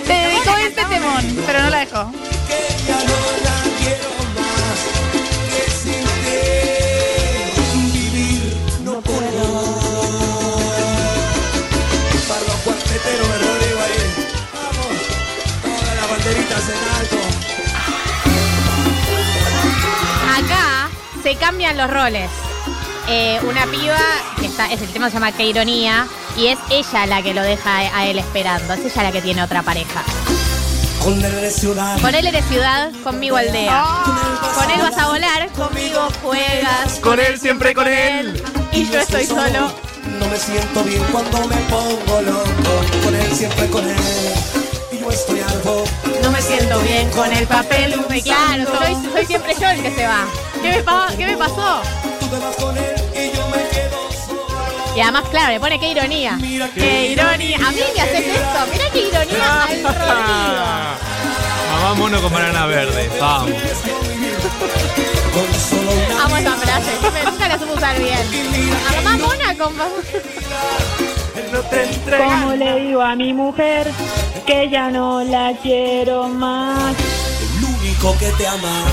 Te 0.05 0.13
dedicó 0.13 0.57
este 0.65 0.85
temón, 0.85 1.37
pero 1.45 1.61
no 1.61 1.69
la 1.71 1.79
dejó. 1.79 2.03
no 8.85 8.93
la 8.93 9.86
cambian 21.47 21.77
los 21.77 21.89
roles. 21.89 22.29
Eh, 23.07 23.39
una 23.47 23.65
piba, 23.67 23.97
que 24.37 24.47
está, 24.47 24.65
es 24.65 24.81
el 24.81 24.89
tema 24.89 25.07
se 25.07 25.13
llama 25.13 25.31
Qué 25.31 25.45
ironía, 25.45 26.05
y 26.35 26.47
es 26.47 26.59
ella 26.69 27.05
la 27.05 27.21
que 27.21 27.33
lo 27.33 27.41
deja 27.41 27.77
a 27.77 28.05
él 28.05 28.19
esperando, 28.19 28.73
es 28.73 28.83
ella 28.83 29.03
la 29.03 29.11
que 29.13 29.21
tiene 29.21 29.41
otra 29.41 29.63
pareja. 29.63 30.03
Con 31.01 31.23
él 31.23 31.39
de 31.39 31.49
ciudad, 31.49 32.01
Con 32.01 32.13
él 32.13 32.27
eres 32.27 32.43
ciudad, 32.49 32.91
conmigo 33.01 33.37
aldea. 33.37 33.81
Con 34.55 34.69
él 34.71 34.81
vas 34.81 34.97
a 34.97 35.07
volar, 35.07 35.49
conmigo 35.53 36.09
juegas. 36.21 36.99
Con 36.99 37.17
él, 37.17 37.39
siempre 37.39 37.73
con 37.73 37.87
él. 37.87 38.43
Y 38.73 38.89
yo 38.89 38.99
estoy 38.99 39.25
solo. 39.25 39.71
No 40.19 40.27
me 40.27 40.37
siento 40.37 40.83
bien 40.83 41.01
cuando 41.13 41.47
me 41.47 41.55
pongo 41.69 42.21
loco. 42.23 43.05
Con 43.05 43.15
él, 43.15 43.33
siempre 43.33 43.69
con 43.69 43.87
él. 43.89 43.95
Y 44.91 44.99
yo 44.99 45.09
estoy 45.09 45.39
algo. 45.39 45.85
No 46.21 46.29
me 46.29 46.41
siento 46.41 46.77
bien 46.79 47.09
con 47.11 47.31
el 47.31 47.47
papel 47.47 47.93
Claro, 48.23 48.65
soy, 48.65 49.11
soy 49.13 49.25
siempre 49.25 49.55
yo 49.57 49.69
el 49.69 49.81
que 49.81 49.95
se 49.95 50.05
va. 50.05 50.25
¿Qué 50.61 50.69
me, 50.71 50.83
pa- 50.83 51.07
qué 51.17 51.25
me 51.25 51.37
pasó? 51.37 51.81
Tú 52.19 52.27
te 52.27 52.39
vas 52.39 52.55
con 52.55 52.77
él 52.77 52.95
y 53.13 53.35
yo 53.35 53.47
me 53.47 53.57
quedo 53.69 54.09
solo. 54.25 54.95
Y 54.95 54.99
además, 55.01 55.23
claro, 55.29 55.51
le 55.53 55.59
pone 55.59 55.79
qué 55.79 55.91
ironía. 55.91 56.33
Mira 56.37 56.69
Qué 56.73 57.07
ironía. 57.11 57.57
A 57.57 57.71
mí 57.71 57.79
me 57.95 58.01
haces 58.01 58.25
esto. 58.27 58.59
Mira 58.71 58.85
qué 58.91 58.99
ironía 59.07 59.63
al 59.63 59.83
Rodrigo. 59.83 60.65
Mamá 61.71 61.93
mono 61.95 62.21
con 62.21 62.33
banana 62.33 62.65
verde. 62.65 63.09
Vamos. 63.19 63.51
Amo 66.23 66.37
esa 66.37 66.55
frase. 66.55 66.91
siempre- 66.99 67.23
Nunca 67.25 67.47
la 67.47 67.59
supo 67.59 67.73
usar 67.73 67.97
bien. 67.99 68.19
A 68.89 69.01
mamá 69.01 69.17
mona 69.17 69.57
con 69.57 69.77
no 69.77 71.59
te. 71.69 72.17
Como 72.17 72.51
le 72.53 72.79
digo 72.81 73.01
a 73.01 73.15
mi 73.15 73.31
mujer 73.33 73.89
que 74.45 74.69
ya 74.69 74.89
no 74.89 75.23
la 75.23 75.53
quiero 75.61 76.27
más. 76.27 76.95
El 77.59 77.63
único 77.63 78.17
que 78.17 78.31
te 78.31 78.47
ama. 78.47 78.83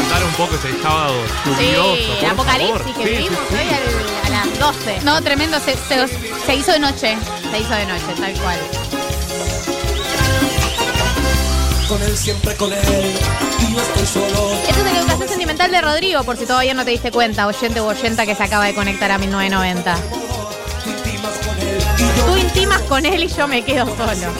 Levantar 0.00 0.24
un 0.24 0.32
poco 0.32 0.54
ese 0.54 0.82
sábado 0.82 1.14
lluvioso. 1.44 1.94
Sí, 1.96 2.08
por 2.20 2.30
apocalipsis 2.30 2.78
favor. 2.78 2.94
que 2.96 3.02
sí, 3.04 3.10
vivimos 3.10 3.38
sí. 3.48 3.54
hoy 3.54 3.68
al- 3.68 4.34
a 4.34 4.46
las 4.46 4.58
12. 4.58 5.00
No, 5.04 5.22
tremendo, 5.22 5.58
se, 5.60 5.76
se, 5.76 6.08
se 6.46 6.54
hizo 6.54 6.72
de 6.72 6.78
noche. 6.78 7.18
Se 7.50 7.58
hizo 7.58 7.70
de 7.74 7.86
noche, 7.86 8.04
tal 8.18 8.32
cual. 8.40 8.58
Con 11.88 12.02
él, 12.02 12.16
siempre 12.16 12.54
con 12.56 12.72
él. 12.72 12.78
Y 13.68 13.74
yo 13.74 13.80
estoy 13.80 14.06
solo. 14.06 14.52
Esto 14.66 14.78
es 14.78 14.84
de 14.84 14.92
la 14.92 14.98
educación 15.00 15.28
sentimental 15.28 15.70
de 15.70 15.80
Rodrigo, 15.80 16.22
por 16.24 16.36
si 16.36 16.46
todavía 16.46 16.72
no 16.72 16.84
te 16.84 16.92
diste 16.92 17.10
cuenta, 17.10 17.46
oyente 17.46 17.80
u 17.80 17.84
oyenta 17.86 18.24
que 18.24 18.34
se 18.34 18.42
acaba 18.42 18.64
de 18.64 18.74
conectar 18.74 19.10
a 19.10 19.18
1990. 19.18 19.96
Tú 20.84 20.90
intimas 20.90 21.38
con 21.44 21.58
él. 21.58 21.78
Y 21.98 22.18
yo 22.18 22.24
Tú 22.26 22.36
intimas 22.36 22.80
con 22.82 23.04
él 23.06 23.24
y 23.24 23.28
yo 23.28 23.48
me 23.48 23.62
quedo 23.64 23.86
solo. 23.86 24.32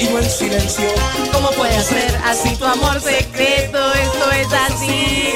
Y 0.00 0.08
yo 0.08 0.18
en 0.18 0.30
silencio. 0.30 0.88
¿Cómo 1.32 1.50
puede 1.50 1.80
ser 1.82 2.16
así 2.24 2.54
tu 2.56 2.64
amor 2.64 3.00
secreto? 3.00 3.92
Esto 3.94 4.30
es 4.32 4.48
así. 4.52 5.32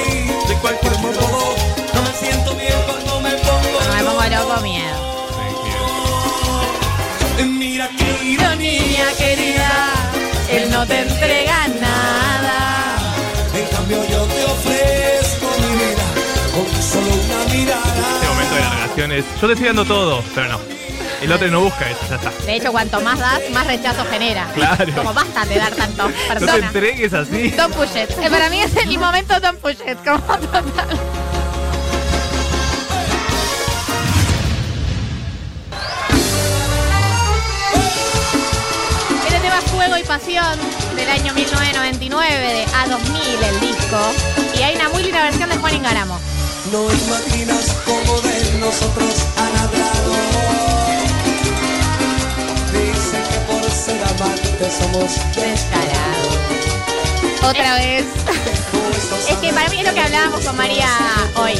De 0.47 0.55
cualquier 0.61 0.97
modo. 0.99 1.55
No 1.93 2.01
me 2.03 2.13
siento 2.19 2.55
bien 2.55 2.73
cuando 2.85 3.19
me 3.21 3.31
pongo. 3.31 3.69
Cuando 3.77 3.95
me 3.95 4.03
pongo 4.03 4.23
loco, 4.49 4.61
miedo. 4.61 5.11
Mira 7.45 7.89
qué 7.97 8.23
ironía. 8.23 9.05
querida, 9.17 9.71
él 10.51 10.69
no 10.71 10.85
te 10.85 10.99
entrega 10.99 11.67
nada. 11.79 12.97
En 13.55 13.65
cambio 13.75 13.97
yo 14.07 14.23
te 14.25 14.45
ofrezco 14.45 15.47
mi 15.59 15.75
vida 15.75 16.05
con 16.53 16.83
solo 16.83 17.07
una 17.07 17.43
Este 17.45 17.57
mirada. 17.57 18.29
momento 18.29 18.55
de 18.55 18.61
la 18.61 18.69
relación 18.75 19.11
es. 19.11 19.25
Yo 19.41 19.47
te 19.47 19.53
estoy 19.53 19.67
dando 19.67 19.85
todo, 19.85 20.23
pero 20.35 20.47
no. 20.49 20.80
El 21.21 21.31
otro 21.31 21.47
no 21.49 21.61
busca 21.61 21.87
eso, 21.89 21.99
ya 22.09 22.15
está. 22.15 22.31
De 22.45 22.55
hecho, 22.55 22.71
cuanto 22.71 22.99
más 23.01 23.19
das, 23.19 23.41
más 23.51 23.67
rechazo 23.67 24.03
genera. 24.09 24.47
Claro. 24.55 24.91
Como 24.95 25.13
basta 25.13 25.45
de 25.45 25.55
dar 25.55 25.71
tanto, 25.73 26.09
No 26.09 26.13
te 26.13 26.33
persona. 26.39 26.67
entregues 26.67 27.13
así. 27.13 27.49
Don't 27.51 27.73
push 27.75 27.95
it. 27.95 28.09
Eh, 28.19 28.29
para 28.29 28.49
mí 28.49 28.59
es 28.61 28.75
el 28.75 28.97
momento 28.97 29.39
Tom 29.39 29.55
Puchet, 29.57 29.97
como 30.03 30.19
total. 30.19 30.99
Este 39.27 39.39
tema 39.39 39.59
es 39.59 39.65
Fuego 39.71 39.97
y 39.97 40.03
Pasión 40.03 40.57
del 40.95 41.09
año 41.09 41.33
1999 41.33 42.53
de 42.53 42.65
A2000, 42.65 43.47
el 43.49 43.59
disco. 43.59 43.97
Y 44.57 44.61
hay 44.63 44.75
una 44.75 44.89
muy 44.89 45.03
linda 45.03 45.23
versión 45.23 45.49
de 45.49 45.57
Juan 45.57 45.75
Ingaramo. 45.75 46.19
No 46.71 46.83
imaginas 46.91 47.75
cómo 47.85 48.21
de 48.21 48.57
nosotros 48.59 49.15
han 49.37 49.57
hablado. 49.57 50.40
Ser 53.81 53.99
amantes 54.03 54.73
somos 54.73 55.15
Descarado. 55.35 56.29
Otra 57.49 57.75
vez. 57.77 58.05
Es 59.27 59.37
que 59.37 59.51
para 59.53 59.69
mí 59.69 59.79
es 59.79 59.87
lo 59.87 59.93
que 59.93 60.01
hablábamos 60.01 60.45
con 60.45 60.55
María 60.55 60.87
hoy. 61.35 61.53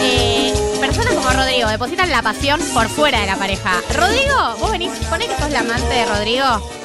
Eh, 0.00 0.54
personas 0.80 1.12
como 1.12 1.28
Rodrigo 1.28 1.68
depositan 1.68 2.10
la 2.10 2.22
pasión 2.22 2.58
por 2.72 2.88
fuera 2.88 3.20
de 3.20 3.26
la 3.26 3.36
pareja. 3.36 3.82
Rodrigo, 3.94 4.56
vos 4.58 4.70
venís, 4.70 4.92
pone 5.10 5.26
que 5.26 5.36
sos 5.36 5.50
la 5.50 5.60
amante 5.60 5.94
de 5.94 6.06
Rodrigo. 6.06 6.77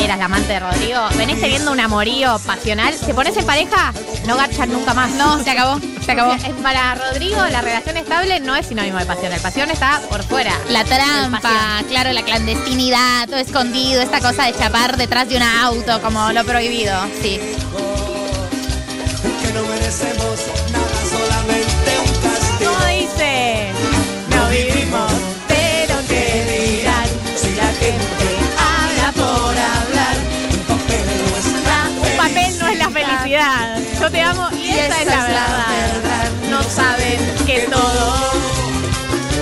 Eras 0.00 0.18
la 0.18 0.26
amante 0.26 0.52
de 0.52 0.60
Rodrigo. 0.60 1.00
Venís 1.16 1.40
teniendo 1.40 1.72
un 1.72 1.80
amorío 1.80 2.38
pasional. 2.46 2.94
Te 2.94 3.12
pones 3.14 3.36
en 3.36 3.44
pareja, 3.44 3.92
no 4.26 4.36
garchan 4.36 4.70
nunca 4.72 4.94
más. 4.94 5.10
No, 5.12 5.42
se 5.42 5.50
acabó, 5.50 5.80
se 6.04 6.12
acabó. 6.12 6.32
Es- 6.34 6.44
Para 6.62 6.94
Rodrigo, 6.94 7.36
la 7.50 7.60
relación 7.60 7.96
estable 7.96 8.40
no 8.40 8.54
es 8.56 8.66
sinónimo 8.66 8.98
de 8.98 9.06
pasión. 9.06 9.30
La 9.30 9.38
pasión 9.38 9.70
está 9.70 10.00
por 10.08 10.22
fuera. 10.22 10.52
La 10.70 10.84
trampa, 10.84 11.82
claro, 11.88 12.12
la 12.12 12.22
clandestinidad, 12.22 13.26
todo 13.28 13.38
escondido, 13.38 14.00
esta 14.00 14.20
cosa 14.20 14.44
de 14.44 14.54
chapar 14.56 14.96
detrás 14.96 15.28
de 15.28 15.36
un 15.36 15.42
auto, 15.42 16.00
como 16.00 16.32
lo 16.32 16.44
prohibido, 16.44 16.94
sí. 17.20 17.40
que 19.42 19.52
no 19.52 19.62
merecemos 19.66 20.37
amo 34.16 34.48
y 34.56 34.70
esa 34.70 35.00
es 35.00 35.06
la 35.06 35.22
verdad. 35.22 36.30
No 36.50 36.62
saben 36.62 37.18
que 37.46 37.60
todo. 37.70 38.32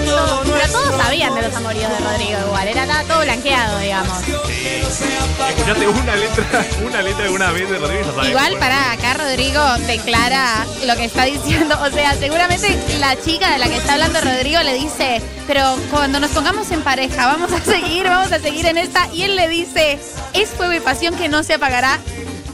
todo- 0.05 0.43
Pero 0.45 0.73
todos 0.73 1.03
sabían 1.03 1.35
de 1.35 1.43
los 1.43 1.55
amoríos 1.55 1.91
de 1.91 1.99
Rodrigo 1.99 2.39
igual. 2.47 2.69
Era 2.69 3.03
todo 3.05 3.21
blanqueado, 3.23 3.79
digamos. 3.81 4.19
Escuchaste 5.49 5.87
una 5.89 6.17
letra, 6.17 6.65
una 6.85 7.03
letra 7.03 7.25
alguna 7.25 7.51
vez 7.53 7.71
de 7.71 7.79
Rodrigo 7.79 8.03
y 8.03 8.15
sabes 8.15 8.29
Igual 8.31 8.57
para 8.59 8.93
acá 8.93 9.15
Rodrigo 9.15 9.63
declara 9.87 10.65
lo 10.85 10.97
que 10.97 11.05
está 11.05 11.25
diciendo. 11.25 11.79
O 11.83 11.91
sea, 11.91 12.15
seguramente 12.15 12.77
la 12.99 13.17
chica 13.21 13.51
de 13.53 13.59
la 13.59 13.69
que 13.69 13.77
está 13.77 13.93
hablando 13.95 14.21
Rodrigo 14.21 14.61
le 14.63 14.75
dice, 14.75 15.23
pero 15.47 15.77
cuando 15.91 16.21
nos 16.21 16.31
pongamos 16.31 16.71
en 16.71 16.83
pareja, 16.83 17.27
vamos 17.27 17.53
a 17.53 17.61
seguir, 17.61 18.05
vamos 18.05 18.33
a 18.33 18.39
seguir 18.41 18.67
en 18.67 18.79
esta. 18.79 19.09
Y 19.13 19.23
él 19.23 19.37
le 19.37 19.49
dice, 19.49 19.99
es 20.33 20.49
fuego 20.51 20.73
y 20.73 20.81
pasión 20.81 21.15
que 21.17 21.29
no 21.29 21.43
se 21.43 21.55
apagará, 21.55 21.99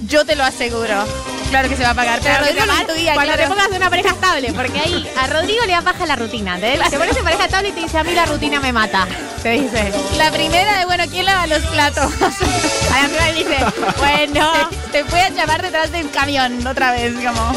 yo 0.06 0.24
te 0.24 0.36
lo 0.36 0.44
aseguro. 0.44 1.04
Claro 1.52 1.68
que 1.68 1.76
se 1.76 1.82
va 1.82 1.90
a 1.90 1.92
apagar. 1.92 2.18
Pero 2.22 2.38
cuando 2.64 2.94
claro. 2.94 3.42
te 3.42 3.46
pongas 3.46 3.68
en 3.68 3.76
una 3.76 3.90
pareja 3.90 4.08
estable, 4.08 4.54
porque 4.54 4.80
ahí 4.80 5.06
a 5.20 5.26
Rodrigo 5.26 5.62
le 5.66 5.72
da 5.72 5.82
baja 5.82 6.06
la 6.06 6.16
rutina. 6.16 6.58
Te 6.58 6.78
pones 6.96 7.14
en 7.14 7.24
pareja 7.24 7.44
estable 7.44 7.68
y 7.68 7.72
te 7.72 7.80
dice, 7.80 7.98
a 7.98 8.04
mí 8.04 8.14
la 8.14 8.24
rutina 8.24 8.58
me 8.58 8.72
mata. 8.72 9.06
Te 9.42 9.50
dice. 9.50 9.92
La 10.16 10.32
primera 10.32 10.78
de, 10.78 10.86
bueno, 10.86 11.04
¿quién 11.10 11.26
lava 11.26 11.46
los 11.46 11.60
platos? 11.64 12.10
A 12.90 13.02
la 13.02 13.08
primera 13.08 13.32
dice, 13.34 13.58
bueno. 13.98 14.50
te, 14.92 15.04
fue 15.04 15.20
a 15.20 15.28
llamar 15.28 15.60
detrás 15.60 15.92
del 15.92 16.10
camión 16.10 16.66
otra 16.66 16.92
vez, 16.92 17.12
como... 17.16 17.52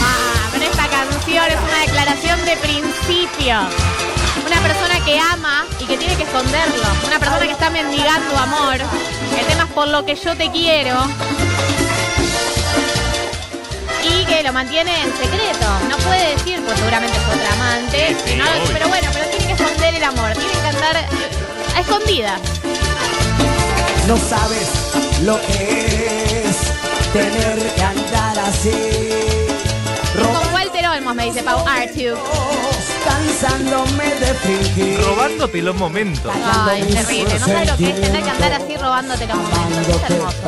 Ah, 0.00 0.48
pero 0.50 0.64
esta 0.64 0.88
canción 0.88 1.44
es 1.46 1.56
una 1.56 1.80
declaración 1.82 2.44
de 2.44 2.56
principio. 2.56 3.60
Una 4.44 4.60
persona 4.60 5.04
que 5.04 5.20
ama 5.20 5.66
y 5.78 5.84
que 5.84 5.96
tiene 5.96 6.16
que 6.16 6.21
esconderlo. 6.42 6.88
Una 7.06 7.18
persona 7.18 7.40
que 7.46 7.52
está 7.52 7.70
mendigando 7.70 8.36
amor. 8.36 8.74
El 8.74 9.46
tema 9.46 9.64
es 9.64 9.70
por 9.70 9.88
lo 9.88 10.04
que 10.04 10.14
yo 10.14 10.36
te 10.36 10.50
quiero. 10.50 10.96
Y 14.04 14.24
que 14.26 14.42
lo 14.42 14.52
mantiene 14.52 14.92
en 15.02 15.12
secreto. 15.16 15.66
No 15.88 15.96
puede 15.98 16.34
decir, 16.36 16.60
pues 16.64 16.78
seguramente 16.78 17.16
es 17.16 17.24
otra 17.24 17.52
amante. 17.52 18.16
Sí, 18.24 18.36
No, 18.36 18.44
pero 18.72 18.88
bueno, 18.88 19.08
pero 19.12 19.26
tiene 19.26 19.46
que 19.46 19.62
esconder 19.62 19.94
el 19.94 20.04
amor. 20.04 20.32
Tiene 20.32 20.52
que 20.52 20.68
andar 20.68 20.96
a 21.76 21.80
escondidas. 21.80 22.40
No 24.06 24.16
sabes 24.16 24.68
lo 25.22 25.40
que 25.42 26.44
es 26.48 26.56
tener 27.12 27.74
que 27.74 27.82
andar 27.82 28.38
así. 28.40 29.31
Me 31.14 31.26
dice 31.26 31.42
Pau 31.42 31.62
Artu. 31.66 32.16
cansándome 33.04 34.04
de 34.14 34.34
fingir. 34.34 35.00
Robándote 35.04 35.60
los 35.60 35.76
momentos. 35.76 36.32
Ay, 36.42 36.84
terrible. 36.84 37.38
No 37.38 37.46
sabes 37.46 37.70
lo 37.70 37.76
que 37.76 37.90
es 37.90 38.00
tener 38.00 38.22
que 38.22 38.30
andar 38.30 38.52
así 38.54 38.76
robándote 38.78 39.26
los 39.26 39.36
momentos. 39.36 39.88
Es 39.88 40.02
Amándote 40.02 40.14
hermoso. 40.14 40.38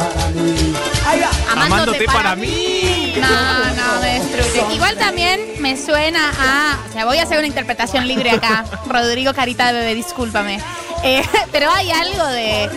Amándote 1.53 2.05
para 2.07 2.35
mí. 2.37 3.15
No, 3.21 3.29
no, 3.29 4.01
me 4.01 4.21
destruye. 4.21 4.75
Igual 4.75 4.97
también 4.97 5.41
me 5.59 5.77
suena 5.77 6.31
a. 6.39 6.79
O 6.89 6.93
sea, 6.93 7.05
voy 7.05 7.19
a 7.19 7.25
hacer 7.25 7.39
una 7.39 7.47
interpretación 7.47 8.09
libre 8.09 8.31
acá. 8.31 8.65
Rodrigo 8.87 9.35
Carita 9.35 9.67
de 9.67 9.81
Bebé, 9.81 9.95
discúlpame. 9.95 10.61
Eh, 11.03 11.23
pero 11.53 11.71
hay 11.71 11.91
algo 11.91 12.27
de. 12.29 12.71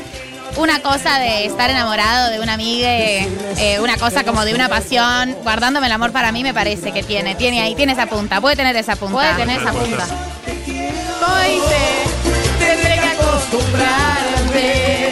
Una 0.58 0.82
cosa 0.82 1.20
de 1.20 1.46
estar 1.46 1.70
enamorado 1.70 2.32
de 2.32 2.40
una 2.40 2.54
amiga, 2.54 2.88
eh, 2.90 3.78
una 3.80 3.96
cosa 3.98 4.24
como 4.24 4.44
de 4.44 4.56
una 4.56 4.68
pasión, 4.68 5.36
guardándome 5.44 5.86
el 5.86 5.94
amor 5.94 6.12
para 6.12 6.32
mí 6.32 6.42
me 6.42 6.52
parece 6.54 6.92
que 6.92 7.04
tiene, 7.04 7.36
tiene 7.36 7.62
ahí, 7.62 7.76
tiene 7.76 7.94
esa 7.94 8.08
punta, 8.08 8.42
puede 8.42 8.56
tener 8.56 8.76
esa 8.76 8.96
punta. 8.96 9.14
Puede 9.14 9.36
tener 9.36 9.62
esa 9.62 9.72
punta. 9.72 10.08
¿Cómo 11.20 11.38
dice? 11.42 11.78
Tendré 12.60 12.96
que 12.96 13.08
acostumbrarme 13.08 15.10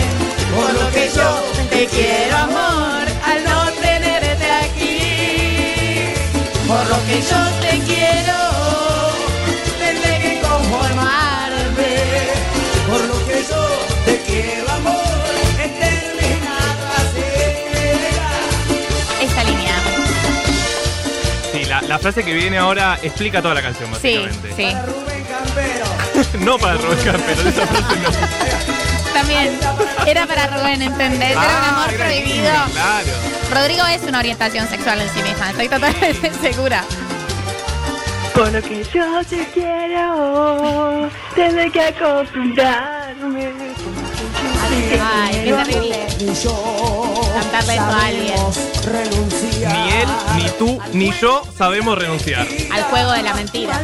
por 0.56 0.74
lo 0.74 0.90
que 0.92 1.12
yo 1.16 1.44
te 1.70 1.86
quiero, 1.88 2.38
amor, 2.38 3.04
al 3.26 3.44
no 3.44 3.72
tenerte 3.74 4.52
aquí. 4.64 6.08
Por 6.68 6.88
lo 6.88 7.06
que 7.06 7.22
yo 7.22 7.38
te 7.62 7.80
quiero, 7.86 8.35
la, 21.96 22.00
frase 22.00 22.24
que 22.24 22.34
viene 22.34 22.58
ahora 22.58 23.00
explica 23.02 23.42
toda 23.42 23.54
la 23.54 23.62
canción, 23.62 23.90
Sí, 24.02 24.18
básicamente. 24.18 24.54
sí. 24.56 24.76
Rubén 24.86 25.26
Campero. 25.26 25.86
no 26.46 26.58
para 26.60 26.74
Rubén 26.76 27.00
Campero, 27.04 27.42
esa 27.50 27.68
frase 27.68 27.96
no. 28.02 29.14
También 29.14 29.58
era 30.06 30.28
para 30.28 30.48
Rubén, 30.48 30.82
¿entendés? 30.82 31.32
Era 31.32 31.40
un 31.40 31.46
Ah, 31.48 31.70
amor 31.84 31.94
era 31.94 32.06
prohibido. 32.06 32.52
Claro. 32.74 33.12
Rodrigo 33.54 33.86
es 33.88 34.04
una 34.04 34.20
orientación 34.20 34.68
sexual 34.68 35.02
en 35.02 35.10
sí 35.10 35.24
misma, 35.24 35.52
estoy 35.52 35.70
totalmente 35.70 36.32
segura. 36.42 36.84
Por 38.34 38.52
lo 38.52 38.62
que 38.62 38.84
yo 38.94 39.24
te 39.30 39.48
quiero, 39.54 41.10
tendré 41.34 41.72
que 41.72 41.82
acostumbrarme. 41.82 43.54
Ay, 44.62 45.42
qué 45.46 45.54
terrible. 45.54 46.08
Cantarle 47.56 47.80
a 47.80 48.06
alguien. 48.06 48.36
Ni 49.60 49.92
él, 49.94 50.08
ni 50.36 50.50
tú, 50.60 50.78
ni 50.92 51.14
yo 51.20 51.42
sabemos 51.58 51.98
renunciar. 51.98 52.46
Al 52.72 52.84
juego 52.84 53.12
de 53.14 53.24
la 53.24 53.34
mentira. 53.34 53.82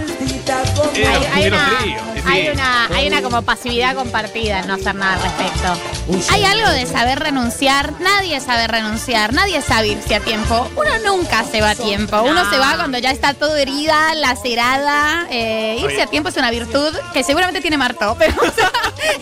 Era 0.94 1.12
Hay, 1.12 1.26
hay 1.44 1.48
una, 1.48 1.70
sí. 1.82 1.96
hay, 2.26 2.50
una, 2.50 2.88
hay 2.88 3.08
una 3.08 3.22
como 3.22 3.42
pasividad 3.44 3.96
compartida 3.96 4.60
en 4.60 4.68
no 4.68 4.74
hacer 4.74 4.96
nada 4.96 5.14
al 5.14 5.22
respecto. 5.22 6.32
Hay 6.32 6.44
algo 6.44 6.70
de 6.70 6.86
saber 6.86 7.20
renunciar, 7.20 7.94
nadie 8.02 8.42
sabe 8.42 8.68
renunciar, 8.68 9.34
nadie 9.34 9.62
sabe 9.62 9.90
irse 9.90 10.16
a 10.16 10.20
tiempo. 10.20 10.68
Uno 10.76 10.90
nunca 11.06 11.46
se 11.46 11.62
va 11.62 11.72
a 11.72 11.76
tiempo, 11.76 12.22
uno 12.22 12.50
se 12.50 12.58
va 12.58 12.76
cuando 12.76 12.98
ya 12.98 13.12
está 13.12 13.34
todo 13.34 13.56
herida, 13.56 14.14
lacerada. 14.16 15.28
Eh, 15.32 15.78
irse 15.82 16.02
a 16.02 16.08
tiempo 16.08 16.30
es 16.30 16.36
una 16.38 16.52
virtud 16.52 16.94
que 17.14 17.24
seguramente 17.24 17.62
tiene 17.62 17.78
Marto, 17.78 18.16
pero 18.20 18.34
o 18.42 18.52
sea, 18.52 18.72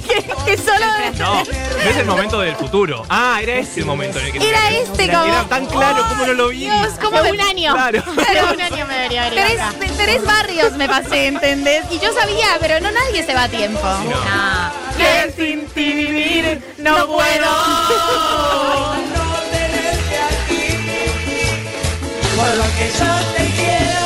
que, 0.08 0.24
que 0.46 0.58
solo... 0.58 0.86
No, 1.18 1.44
no 1.44 1.90
es 1.90 1.98
el 1.98 2.06
momento 2.06 2.40
del 2.40 2.56
futuro. 2.56 3.06
Ah, 3.10 3.40
era 3.42 3.56
ese 3.56 3.82
el 3.82 3.86
momento 3.86 4.20
en 4.20 4.26
el 4.26 4.32
que 4.32 4.39
Era 4.42 4.70
este 4.72 5.08
como... 5.12 5.24
Era 5.26 5.44
tan 5.46 5.66
claro 5.66 6.04
como 6.10 6.26
no 6.26 6.34
lo 6.34 6.48
vi. 6.50 6.60
Dios, 6.62 6.94
¿cómo 7.02 7.18
Hace 7.18 7.32
me- 7.32 7.38
un 7.40 7.42
año. 7.42 7.74
Claro. 7.74 8.04
Hace 8.18 8.44
un 8.54 8.62
año 8.62 8.86
me 8.88 8.94
debería 8.96 9.26
haber 9.26 9.34
Tres, 9.80 9.98
tres 9.98 10.26
barrios 10.26 10.74
me 10.74 10.88
pasé, 10.88 11.28
¿entendés? 11.28 11.84
Y 11.92 12.00
yo 12.00 12.12
sabía, 12.14 12.48
pero 12.60 12.80
no 12.80 12.90
nadie 12.92 13.24
se 13.26 13.34
va 13.34 13.44
a 13.44 13.50
tiempo. 13.50 13.82
No. 13.82 14.10
No. 14.10 14.72
Que 14.98 15.32
sin 15.36 15.66
ti 15.68 15.94
vivir 15.94 16.62
no 16.78 17.08
puedo. 17.08 17.46
no 17.46 19.36
tenerte 19.52 20.18
aquí. 20.30 20.64
Por 22.36 22.56
lo 22.58 22.64
que 22.78 22.92
yo 23.00 23.12
te 23.36 23.46
quiero, 23.56 24.06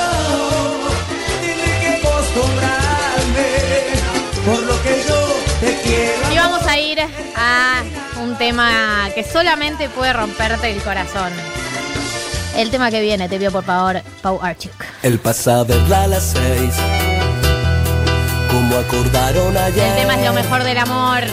tendré 1.41 1.79
que 1.79 1.87
acostumbrarme. 2.07 3.47
Por 4.45 4.59
lo 4.63 4.81
que 4.83 5.03
yo 5.07 5.19
te 5.61 5.81
quiero. 5.81 6.31
Y 6.33 6.37
vamos 6.37 6.63
a 6.67 6.77
ir 6.77 6.99
a 7.01 7.81
un 8.23 8.37
tema 8.37 9.09
que 9.13 9.23
solamente 9.23 9.89
puede 9.89 10.13
romperte 10.13 10.71
el 10.71 10.81
corazón. 10.81 11.31
El 12.55 12.69
tema 12.69 12.89
que 12.89 13.01
viene, 13.01 13.27
te 13.27 13.37
pido 13.37 13.51
por 13.51 13.63
favor, 13.63 14.01
Pau 14.21 14.39
Archik. 14.41 14.71
El 15.01 15.19
pasado 15.19 15.73
es 15.73 15.91
a 15.91 16.07
las 16.07 16.23
seis. 16.23 16.73
Como 18.49 18.77
acordaron 18.77 19.57
ayer. 19.57 19.87
El 19.87 19.95
tema 19.95 20.15
es 20.15 20.25
lo 20.25 20.33
mejor 20.33 20.63
del 20.63 20.77
amor. 20.77 21.23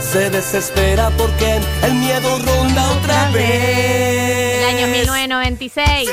Se 0.00 0.30
desespera 0.30 1.10
porque 1.16 1.60
el 1.82 1.94
miedo 1.94 2.38
ronda 2.38 2.90
otra 2.92 3.30
vez. 3.30 4.58
El 4.58 4.76
año 4.76 4.86
1996. 4.88 6.10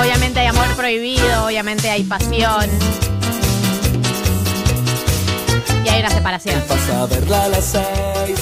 Obviamente 0.00 0.40
hay 0.40 0.46
amor 0.46 0.66
prohibido, 0.76 1.46
obviamente 1.46 1.90
hay 1.90 2.04
pasión. 2.04 3.05
Y 5.86 5.88
hay 5.88 6.00
una 6.00 6.10
separación. 6.10 6.60
Pasa 6.66 7.02
a 7.02 7.06
verla 7.06 7.44
a 7.44 7.48
las 7.48 7.64
seis. 7.64 8.40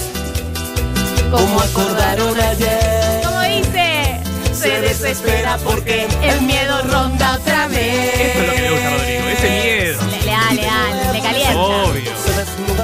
Como 1.30 1.60
acordaron 1.60 2.40
ayer. 2.40 3.20
Como 3.22 3.40
dice, 3.42 4.20
Se 4.54 4.80
desespera 4.80 5.58
porque 5.58 6.06
el 6.22 6.40
miedo 6.40 6.80
ronda 6.84 7.34
otra 7.34 7.68
vez. 7.68 8.14
Eso 8.14 8.40
es 8.40 8.46
lo 8.46 8.54
que 8.54 8.62
le 8.62 8.70
gusta 8.70 8.88
a 8.88 8.92
Rodrigo, 8.92 9.28
ese 9.28 9.50
miedo. 9.50 10.02
le, 10.06 10.22
le 10.22 10.30
da, 10.30 10.52
le 10.54 10.62
da, 10.62 11.12
le 11.12 11.20
calienta. 11.20 11.58
Obvio. 11.58 12.10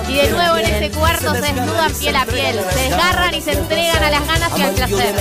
Y 0.09 0.15
de 0.17 0.31
nuevo 0.31 0.57
en 0.59 0.67
ese 0.67 0.91
cuarto 0.91 1.35
se 1.35 1.41
desnudan 1.41 1.93
piel 1.95 2.17
a 2.17 2.27
piel, 2.27 2.61
se 2.71 2.81
desgarran 2.81 3.35
y 3.35 3.41
se 3.41 3.53
entregan 3.53 4.05
a 4.05 4.11
las 4.11 4.27
ganas 4.27 4.59
y 4.59 4.63
al 4.63 4.75
placer. 4.75 5.15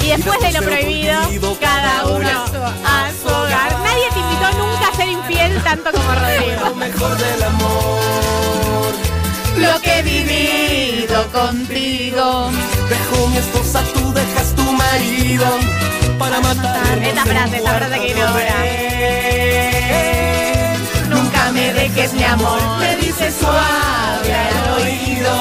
Y 0.00 0.08
después 0.08 0.40
de 0.40 0.52
lo 0.52 0.62
prohibido, 0.62 1.58
cada 1.60 2.06
uno 2.06 2.28
a 2.86 3.10
su 3.20 3.28
hogar. 3.28 3.78
Nadie 3.80 4.08
te 4.14 4.18
invitó 4.20 4.50
nunca 4.58 4.85
ser 4.96 5.08
infiel 5.08 5.62
tanto 5.62 5.90
como 5.92 6.04
Lo 6.04 6.20
Rodrigo. 6.20 6.74
mejor 6.76 7.16
del 7.16 7.42
amor. 7.42 8.92
Lo 9.58 9.80
que 9.80 9.98
he 9.98 10.02
vivido 10.02 11.26
contigo. 11.32 12.50
Dejo 12.88 13.28
mi 13.28 13.38
esposa, 13.38 13.82
tú 13.94 14.12
dejas 14.12 14.54
tu 14.54 14.62
marido. 14.72 15.46
Para 16.18 16.40
matar. 16.40 16.98
Esta 17.02 17.24
frase, 17.24 17.56
esta 17.58 17.74
frase 17.74 17.94
que 17.94 18.04
viene 18.06 18.22
ahora. 18.22 18.54
Nunca 21.08 21.52
me 21.52 21.72
dejes 21.72 22.12
mi 22.14 22.24
amor, 22.24 22.60
me 22.78 22.96
dice 22.96 23.32
suave 23.32 24.34
al 24.34 24.82
oído. 24.82 25.32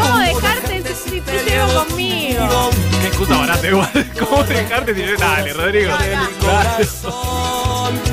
¿Cómo 0.00 0.18
dejarte 0.18 0.82
si 0.94 1.20
te 1.20 1.44
llevo 1.44 1.84
conmigo? 1.84 2.70
Qué 3.00 3.06
excusa 3.08 3.36
barata 3.36 3.66
igual. 3.66 3.90
¿Cómo 4.18 4.44
dejarte 4.44 4.94
si 4.94 5.02
Dale, 5.16 5.52
Rodrigo. 5.52 5.92
Dale. 5.92 7.61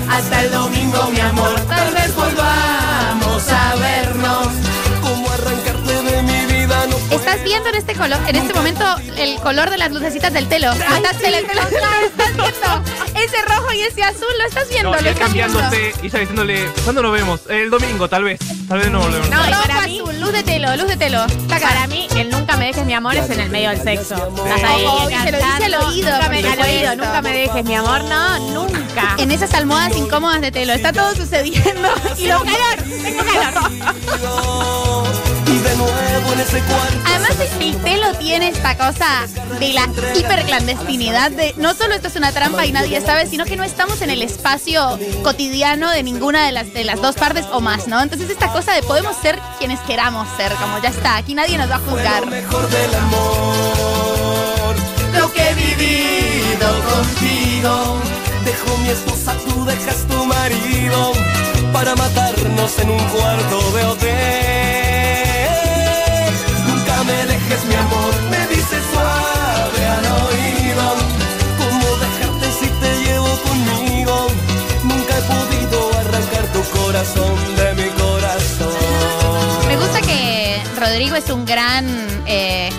Hasta 0.10 0.44
el 0.44 0.52
domingo, 0.52 1.10
mi 1.12 1.20
amor, 1.20 1.56
Estás 7.40 7.44
viendo 7.52 7.70
en 7.70 7.76
este 7.76 7.96
color, 7.96 8.20
en 8.28 8.36
este 8.36 8.54
momento 8.54 8.86
el 9.18 9.36
color 9.40 9.70
de 9.70 9.78
las 9.78 9.92
lucecitas 9.92 10.34
del 10.34 10.48
telo. 10.50 10.72
estás, 10.74 11.16
sí, 11.20 11.26
el- 11.26 11.46
claro. 11.46 11.70
estás 12.06 12.36
viendo 12.36 12.84
ese 13.16 13.42
rojo 13.48 13.72
y 13.72 13.82
ese 13.82 14.04
azul, 14.04 14.28
lo 14.38 14.46
estás 14.46 14.68
viendo, 14.70 14.92
No, 14.92 15.00
y 15.00 15.04
lo 15.04 15.10
él 15.10 15.16
y 16.04 16.08
ella 16.08 16.20
diciéndole, 16.20 16.66
¿cuándo 16.84 17.02
nos 17.02 17.14
vemos? 17.14 17.42
El 17.50 17.70
domingo, 17.70 18.10
tal 18.10 18.24
vez. 18.26 18.40
Tal 18.68 18.80
vez 18.80 18.92
no 18.92 19.00
volvemos. 19.00 19.30
No, 19.30 19.38
Rojo, 19.44 19.62
para 19.68 19.88
mí- 19.88 20.00
azul, 20.02 20.20
luz 20.20 20.32
de 20.34 20.44
telo, 20.44 20.76
luz 20.76 20.88
de 20.88 20.98
telo. 20.98 21.22
Acá. 21.22 21.60
Para 21.70 21.88
mí, 21.88 22.08
el 22.16 22.30
nunca 22.30 22.58
me 22.58 22.66
dejes 22.66 22.86
mi 22.86 22.94
amor 22.94 23.16
es 23.16 23.30
en 23.30 23.40
el 23.40 23.50
medio 23.50 23.70
del 23.70 23.82
sexo. 23.82 24.16
Estás 24.16 24.64
ahí 24.70 24.84
Ojo, 24.86 25.10
y 25.10 25.14
se 25.16 25.32
lo 25.32 25.38
dice 25.38 25.48
al 25.48 25.60
cantando, 25.72 25.88
oído, 25.88 26.12
Nunca 26.12 26.30
me, 26.30 26.38
al 26.40 26.60
oído, 26.62 26.96
nunca 26.98 27.22
me 27.22 27.32
dejes 27.34 27.66
mi 27.66 27.76
amor, 27.76 28.04
no, 28.04 28.40
nunca. 28.52 29.16
En 29.18 29.32
esas 29.32 29.54
almohadas 29.54 29.96
incómodas 29.98 30.42
de 30.42 30.52
telo. 30.52 30.74
Está 30.74 30.92
todo 30.92 31.16
sucediendo. 31.16 31.90
Y 32.18 32.28
lo 32.28 32.44
calor. 32.44 32.84
Tengo 33.02 33.24
calor. 33.24 33.72
De 35.64 35.76
nuevo 35.76 36.34
en 36.34 36.40
ese 36.40 36.62
cuarto. 36.62 36.98
Además, 37.06 37.36
el 37.60 37.76
telo 37.84 38.14
tiene 38.18 38.48
esta 38.48 38.78
cosa 38.78 39.28
de 39.60 39.74
la 39.74 39.90
hiperclandestinidad 40.16 41.32
de 41.32 41.54
no 41.58 41.74
solo 41.74 41.96
esto 41.96 42.08
es 42.08 42.16
una 42.16 42.32
trampa 42.32 42.66
y 42.66 42.72
nadie 42.72 43.02
sabe, 43.02 43.28
sino 43.28 43.44
que 43.44 43.58
no 43.58 43.64
estamos 43.64 44.02
en 44.02 44.10
el 44.10 44.22
espacio 44.22 44.98
cotidiano 45.22 45.92
de 45.92 46.02
ninguna 46.04 46.46
de 46.46 46.54
las, 46.54 46.74
de 46.74 46.86
las 46.86 47.02
dos 47.02 47.16
partes 47.16 47.46
o 47.52 47.60
más, 47.60 47.88
¿no? 47.88 48.02
Entonces, 48.02 48.30
esta 48.30 48.52
cosa 48.54 48.74
de 48.74 48.84
podemos 48.84 49.18
ser 49.18 49.38
quienes 49.58 49.80
queramos 49.82 50.28
ser, 50.38 50.54
como 50.54 50.82
ya 50.82 50.90
está, 50.90 51.18
aquí 51.18 51.34
nadie 51.34 51.58
nos 51.58 51.70
va 51.70 51.76
a 51.76 51.80
juzgar. 51.80 52.26
Lo 52.26 52.32
mejor 52.32 52.70
del 52.70 52.96
amor, 52.96 54.76
lo 55.18 55.34
que 55.34 55.50
he 55.50 55.54
vivido 55.56 56.68
contigo. 56.94 58.00
Dejo 58.46 58.78
mi 58.78 58.90
esposa, 58.90 59.36
tú 59.46 59.66
dejas 59.66 60.08
tu 60.08 60.26
marido 60.26 61.12
para 61.74 61.96
matarnos 61.96 62.80
en 62.80 62.90
un 62.92 63.04
cuarto 63.10 63.59
es 81.20 81.30
un 81.30 81.46
gran. 81.46 81.86
eh, 82.28 82.70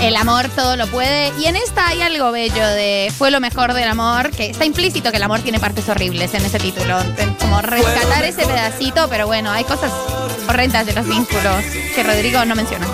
el 0.00 0.16
amor 0.16 0.48
todo 0.54 0.76
lo 0.76 0.86
puede. 0.86 1.32
Y 1.38 1.46
en 1.46 1.56
esta 1.56 1.88
hay 1.88 2.02
algo 2.02 2.30
bello 2.30 2.66
de 2.66 3.12
fue 3.16 3.30
lo 3.30 3.40
mejor 3.40 3.72
del 3.74 3.88
amor, 3.88 4.30
que 4.30 4.50
está 4.50 4.64
implícito 4.64 5.10
que 5.10 5.16
el 5.16 5.22
amor 5.22 5.40
tiene 5.40 5.58
partes 5.58 5.88
horribles 5.88 6.32
en 6.34 6.44
ese 6.44 6.58
título. 6.58 6.98
Como 7.40 7.60
rescatar 7.60 8.24
ese 8.24 8.46
pedacito, 8.46 9.08
pero 9.08 9.26
bueno, 9.26 9.50
hay 9.50 9.64
cosas 9.64 9.90
horrendas 10.48 10.86
de 10.86 10.92
los 10.94 11.06
vínculos 11.06 11.64
que 11.94 12.02
Rodrigo 12.02 12.44
no 12.44 12.54
menciona. 12.54 12.86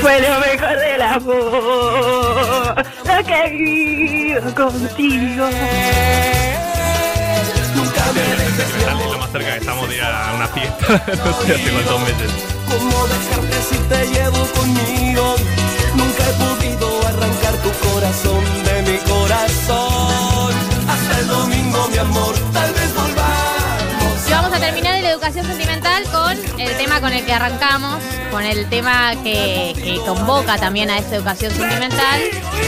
Fue 0.00 0.20
lo 0.20 0.40
mejor 0.40 0.78
del 0.78 1.02
amor, 1.02 2.84
lo 3.06 3.24
que 3.24 3.44
he 3.44 3.50
vivido 3.50 4.54
contigo. 4.54 5.48
Nunca 7.74 8.02
me 8.12 9.12
lo 9.12 9.18
más 9.18 9.30
cerca 9.30 9.52
que 9.52 9.58
estamos 9.58 9.88
de 9.88 9.96
ir 9.96 10.02
a 10.02 10.32
una 10.34 10.48
fiesta. 10.48 10.86
no 11.24 11.46
sé 11.46 11.54
hace 11.54 11.70
cuántos 11.70 12.00
meses. 12.00 12.63
Y 24.26 24.30
vamos 24.30 24.52
a 24.52 24.58
terminar 24.58 25.00
la 25.00 25.10
educación 25.10 25.46
sentimental 25.46 26.02
con 26.10 26.36
el 26.60 26.76
tema 26.76 27.00
con 27.00 27.12
el 27.12 27.24
que 27.24 27.32
arrancamos, 27.32 28.02
con 28.30 28.42
el 28.42 28.68
tema 28.68 29.14
que, 29.22 29.74
que 29.76 30.00
convoca 30.04 30.58
también 30.58 30.90
a 30.90 30.98
esta 30.98 31.16
educación 31.16 31.52
sentimental, 31.52 32.20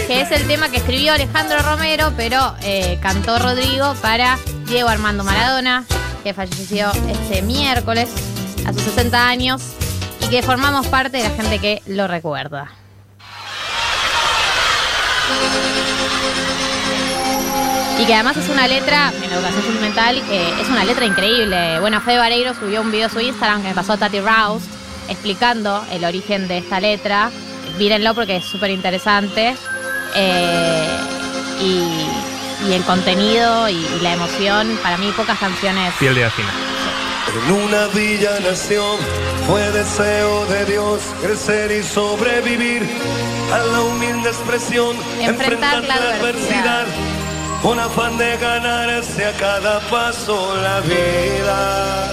que 0.06 0.20
es 0.20 0.30
el 0.30 0.46
tema 0.46 0.68
que 0.68 0.76
escribió 0.76 1.14
Alejandro 1.14 1.58
Romero, 1.62 2.12
pero 2.16 2.54
eh, 2.62 2.98
cantó 3.02 3.38
Rodrigo 3.38 3.94
para 4.02 4.38
Diego 4.66 4.88
Armando 4.88 5.24
Maradona, 5.24 5.84
que 6.22 6.32
falleció 6.34 6.92
este 7.10 7.42
miércoles 7.42 8.08
a 8.66 8.72
sus 8.72 8.82
60 8.82 9.28
años 9.28 9.62
y 10.26 10.28
que 10.28 10.42
formamos 10.42 10.88
parte 10.88 11.18
de 11.18 11.22
la 11.22 11.30
gente 11.30 11.58
que 11.60 11.82
lo 11.86 12.08
recuerda. 12.08 12.68
Y 18.00 18.04
que 18.04 18.14
además 18.14 18.36
es 18.36 18.48
una 18.48 18.66
letra, 18.66 19.12
en 19.16 19.32
educación 19.32 19.62
sentimental, 19.62 20.22
que 20.28 20.60
es 20.60 20.68
una 20.68 20.84
letra 20.84 21.06
increíble. 21.06 21.80
Bueno, 21.80 22.00
Fede 22.00 22.18
Vareiro 22.18 22.54
subió 22.54 22.82
un 22.82 22.90
video 22.90 23.06
a 23.06 23.10
su 23.10 23.20
Instagram 23.20 23.62
que 23.62 23.68
me 23.68 23.74
pasó 23.74 23.92
a 23.92 23.96
Tati 23.96 24.20
Rouse 24.20 24.66
explicando 25.08 25.84
el 25.92 26.04
origen 26.04 26.48
de 26.48 26.58
esta 26.58 26.80
letra. 26.80 27.30
Mírenlo 27.78 28.14
porque 28.14 28.36
es 28.36 28.44
súper 28.44 28.70
interesante. 28.70 29.54
Eh, 30.14 30.98
y, 31.60 32.72
el 32.72 32.82
contenido 32.82 33.68
y, 33.68 33.80
la 34.02 34.14
emoción, 34.14 34.78
para 34.82 34.98
mí 34.98 35.12
pocas 35.16 35.38
canciones. 35.38 35.94
Piel 36.00 36.16
de 36.16 36.22
gallina. 36.22 36.75
En 37.34 37.52
una 37.52 37.88
villa 37.88 38.38
nación 38.40 38.98
fue 39.46 39.60
deseo 39.72 40.46
de 40.46 40.64
Dios 40.64 41.00
crecer 41.20 41.70
y 41.72 41.82
sobrevivir 41.82 42.82
a 43.52 43.58
la 43.58 43.80
humilde 43.82 44.28
expresión, 44.28 44.96
Enfrentar 45.20 45.82
la 45.84 45.94
adversidad. 45.94 46.86
con 47.62 47.78
afán 47.80 48.16
de 48.16 48.36
ganarse 48.36 49.26
a 49.26 49.32
cada 49.32 49.80
paso 49.90 50.54
la 50.62 50.80
vida. 50.80 52.10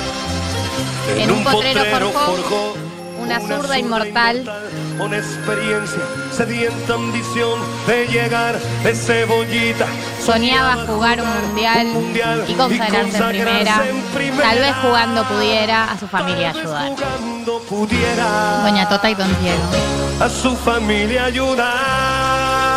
En 1.18 1.32
un 1.32 1.44
potrero 1.44 2.12
forjó 2.12 2.74
una 3.20 3.40
zurda 3.40 3.78
inmortal. 3.78 4.44
Con 4.98 5.14
experiencia, 5.14 6.04
sedienta 6.32 6.94
ambición 6.94 7.60
de 7.88 8.08
llegar 8.08 8.60
de 8.84 8.96
cebollita. 8.96 9.88
Soñaba 10.24 10.86
jugar 10.86 11.22
un 11.22 11.28
mundial 11.48 11.88
mundial 11.88 12.46
y 12.48 12.54
consagrarse 12.54 13.18
en 13.18 13.30
primera. 13.30 13.88
en 13.88 14.02
primera. 14.14 14.50
Tal 14.50 14.60
vez 14.60 14.76
jugando 14.82 15.24
pudiera 15.26 15.92
a 15.92 15.98
su 15.98 16.08
familia 16.08 16.52
ayudar. 16.52 16.92
pudiera 17.68 18.62
Doña 18.64 18.88
Tota 18.88 19.10
y 19.10 19.16
Don 19.16 19.42
Diego. 19.42 19.64
a 20.20 20.30
su 20.30 20.56
familia 20.56 21.26
ayudar. 21.26 22.73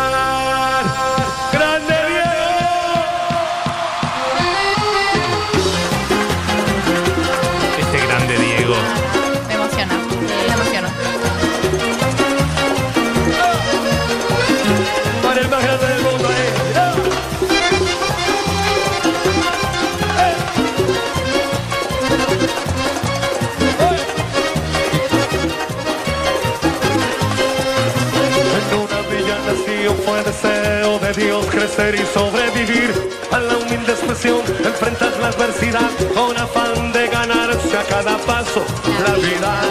y 31.77 32.03
sobrevivir 32.11 32.91
a 33.31 33.37
la 33.37 33.55
humilde 33.55 33.91
expresión, 33.91 34.41
enfrentas 34.65 35.15
la 35.19 35.27
adversidad 35.27 35.87
con 36.15 36.35
afán 36.35 36.91
de 36.91 37.07
ganarse 37.07 37.77
a 37.77 37.83
cada 37.83 38.17
paso 38.17 38.65
la 39.05 39.13
vida. 39.13 39.61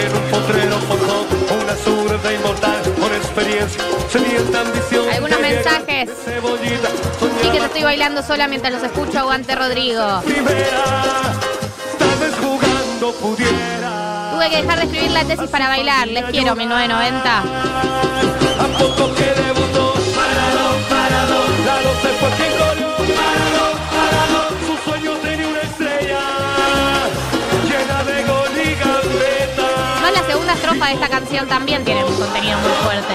En 0.00 0.16
un 0.16 0.22
potrero 0.30 0.78
forjó 0.86 1.26
una 1.62 1.74
zurda 1.74 2.32
inmortal 2.32 2.80
con 3.00 3.12
experiencia, 3.12 3.82
sedienta 4.08 4.60
ambición. 4.60 5.08
Algunos 5.12 5.40
mensajes. 5.40 6.10
Sí 7.42 7.50
que 7.50 7.58
te 7.58 7.64
estoy 7.64 7.82
bailando 7.82 8.22
sola 8.22 8.46
mientras 8.46 8.72
los 8.72 8.84
escucho, 8.84 9.18
aguante 9.18 9.56
Rodrigo. 9.56 10.22
Primera, 10.24 10.84
tal 11.98 12.34
jugando 12.40 13.12
pudiera. 13.14 14.30
Tuve 14.36 14.48
que 14.48 14.58
dejar 14.62 14.78
de 14.78 14.84
escribir 14.84 15.10
la 15.10 15.24
tesis 15.24 15.50
para 15.50 15.66
bailar. 15.66 16.06
Les 16.06 16.24
quiero, 16.26 16.54
mi 16.54 16.66
990. 16.66 17.42
Estrofa 30.64 30.86
de 30.86 30.94
esta 30.94 31.08
canción 31.08 31.46
también 31.46 31.84
tiene 31.84 32.02
un 32.04 32.14
contenido 32.14 32.58
muy 32.58 32.70
fuerte. 32.82 33.14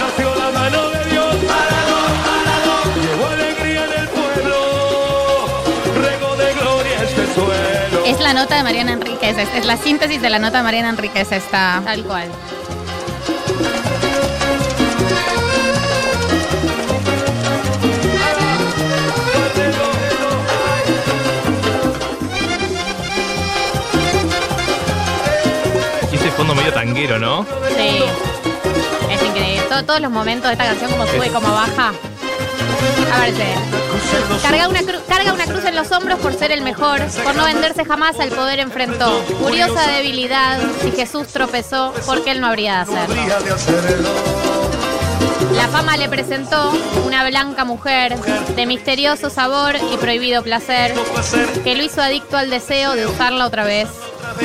nació 0.00 0.34
la 0.36 0.50
mano 0.52 0.88
de 0.90 1.04
Dios, 1.10 1.34
Maradón, 1.42 2.12
Maradón, 2.26 3.02
llevó 3.02 3.26
alegría 3.26 3.84
en 3.86 4.00
el 4.02 4.08
pueblo, 4.08 5.46
rego 6.00 6.36
de 6.36 6.54
gloria 6.54 6.96
la 8.26 8.32
nota 8.32 8.56
de 8.56 8.62
Mariana 8.64 8.92
Enríquez. 8.92 9.38
Es, 9.38 9.48
es 9.54 9.64
la 9.64 9.76
síntesis 9.76 10.20
de 10.20 10.30
la 10.30 10.40
nota 10.40 10.58
de 10.58 10.64
Mariana 10.64 10.88
Enríquez 10.88 11.30
esta. 11.30 11.80
Tal 11.84 12.02
cual. 12.02 12.28
Fondo 26.36 26.54
medio 26.54 26.72
tanguero, 26.72 27.18
¿no? 27.18 27.46
Sí. 27.76 28.02
Es 29.10 29.22
increíble. 29.22 29.62
To- 29.68 29.84
todos 29.84 30.00
los 30.00 30.10
momentos 30.10 30.48
de 30.48 30.52
esta 30.52 30.64
canción, 30.66 30.90
como 30.90 31.06
sube 31.06 31.26
y 31.26 31.30
como 31.30 31.50
baja. 31.52 31.92
A 33.12 33.20
ver. 33.20 33.34
Carga 34.42 34.68
una, 34.68 34.80
cru- 34.80 35.00
carga 35.08 35.32
una 35.32 35.44
cruz 35.44 35.64
en 35.64 35.74
los 35.76 35.90
hombros 35.92 36.18
por 36.18 36.34
ser 36.34 36.50
el 36.52 36.62
mejor, 36.62 37.00
por 37.24 37.34
no 37.34 37.44
venderse 37.44 37.84
jamás 37.84 38.18
al 38.20 38.28
poder 38.30 38.58
enfrentó. 38.60 39.20
Curiosa 39.42 39.86
debilidad, 39.88 40.58
si 40.82 40.90
Jesús 40.92 41.28
tropezó, 41.28 41.92
porque 42.04 42.32
él 42.32 42.40
no 42.40 42.48
habría 42.48 42.74
de 42.74 42.80
hacerlo. 42.80 43.22
La 45.54 45.68
fama 45.68 45.96
le 45.96 46.08
presentó 46.08 46.72
una 47.06 47.26
blanca 47.26 47.64
mujer 47.64 48.16
de 48.18 48.66
misterioso 48.66 49.30
sabor 49.30 49.76
y 49.92 49.96
prohibido 49.96 50.42
placer, 50.42 50.94
que 51.64 51.74
lo 51.74 51.82
hizo 51.82 52.02
adicto 52.02 52.36
al 52.36 52.50
deseo 52.50 52.94
de 52.94 53.06
usarla 53.06 53.46
otra 53.46 53.64
vez, 53.64 53.88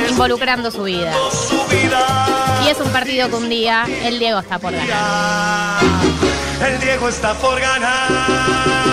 involucrando 0.08 0.70
su 0.70 0.84
vida. 0.84 1.12
Y 2.64 2.68
es 2.68 2.78
un 2.80 2.90
partido 2.90 3.28
que 3.28 3.34
un 3.34 3.48
día 3.48 3.86
el 4.04 4.18
Diego 4.18 4.40
está 4.40 4.58
por 4.58 4.72
ganar. 4.72 5.82
El 6.66 6.80
Diego 6.80 7.08
está 7.08 7.34
por 7.34 7.58
ganar. 7.60 8.08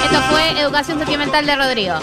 Esto 0.03 0.21
fue 0.31 0.59
Educación 0.59 0.97
Sentimental 0.97 1.45
de 1.45 1.55
Rodrigo. 1.55 1.95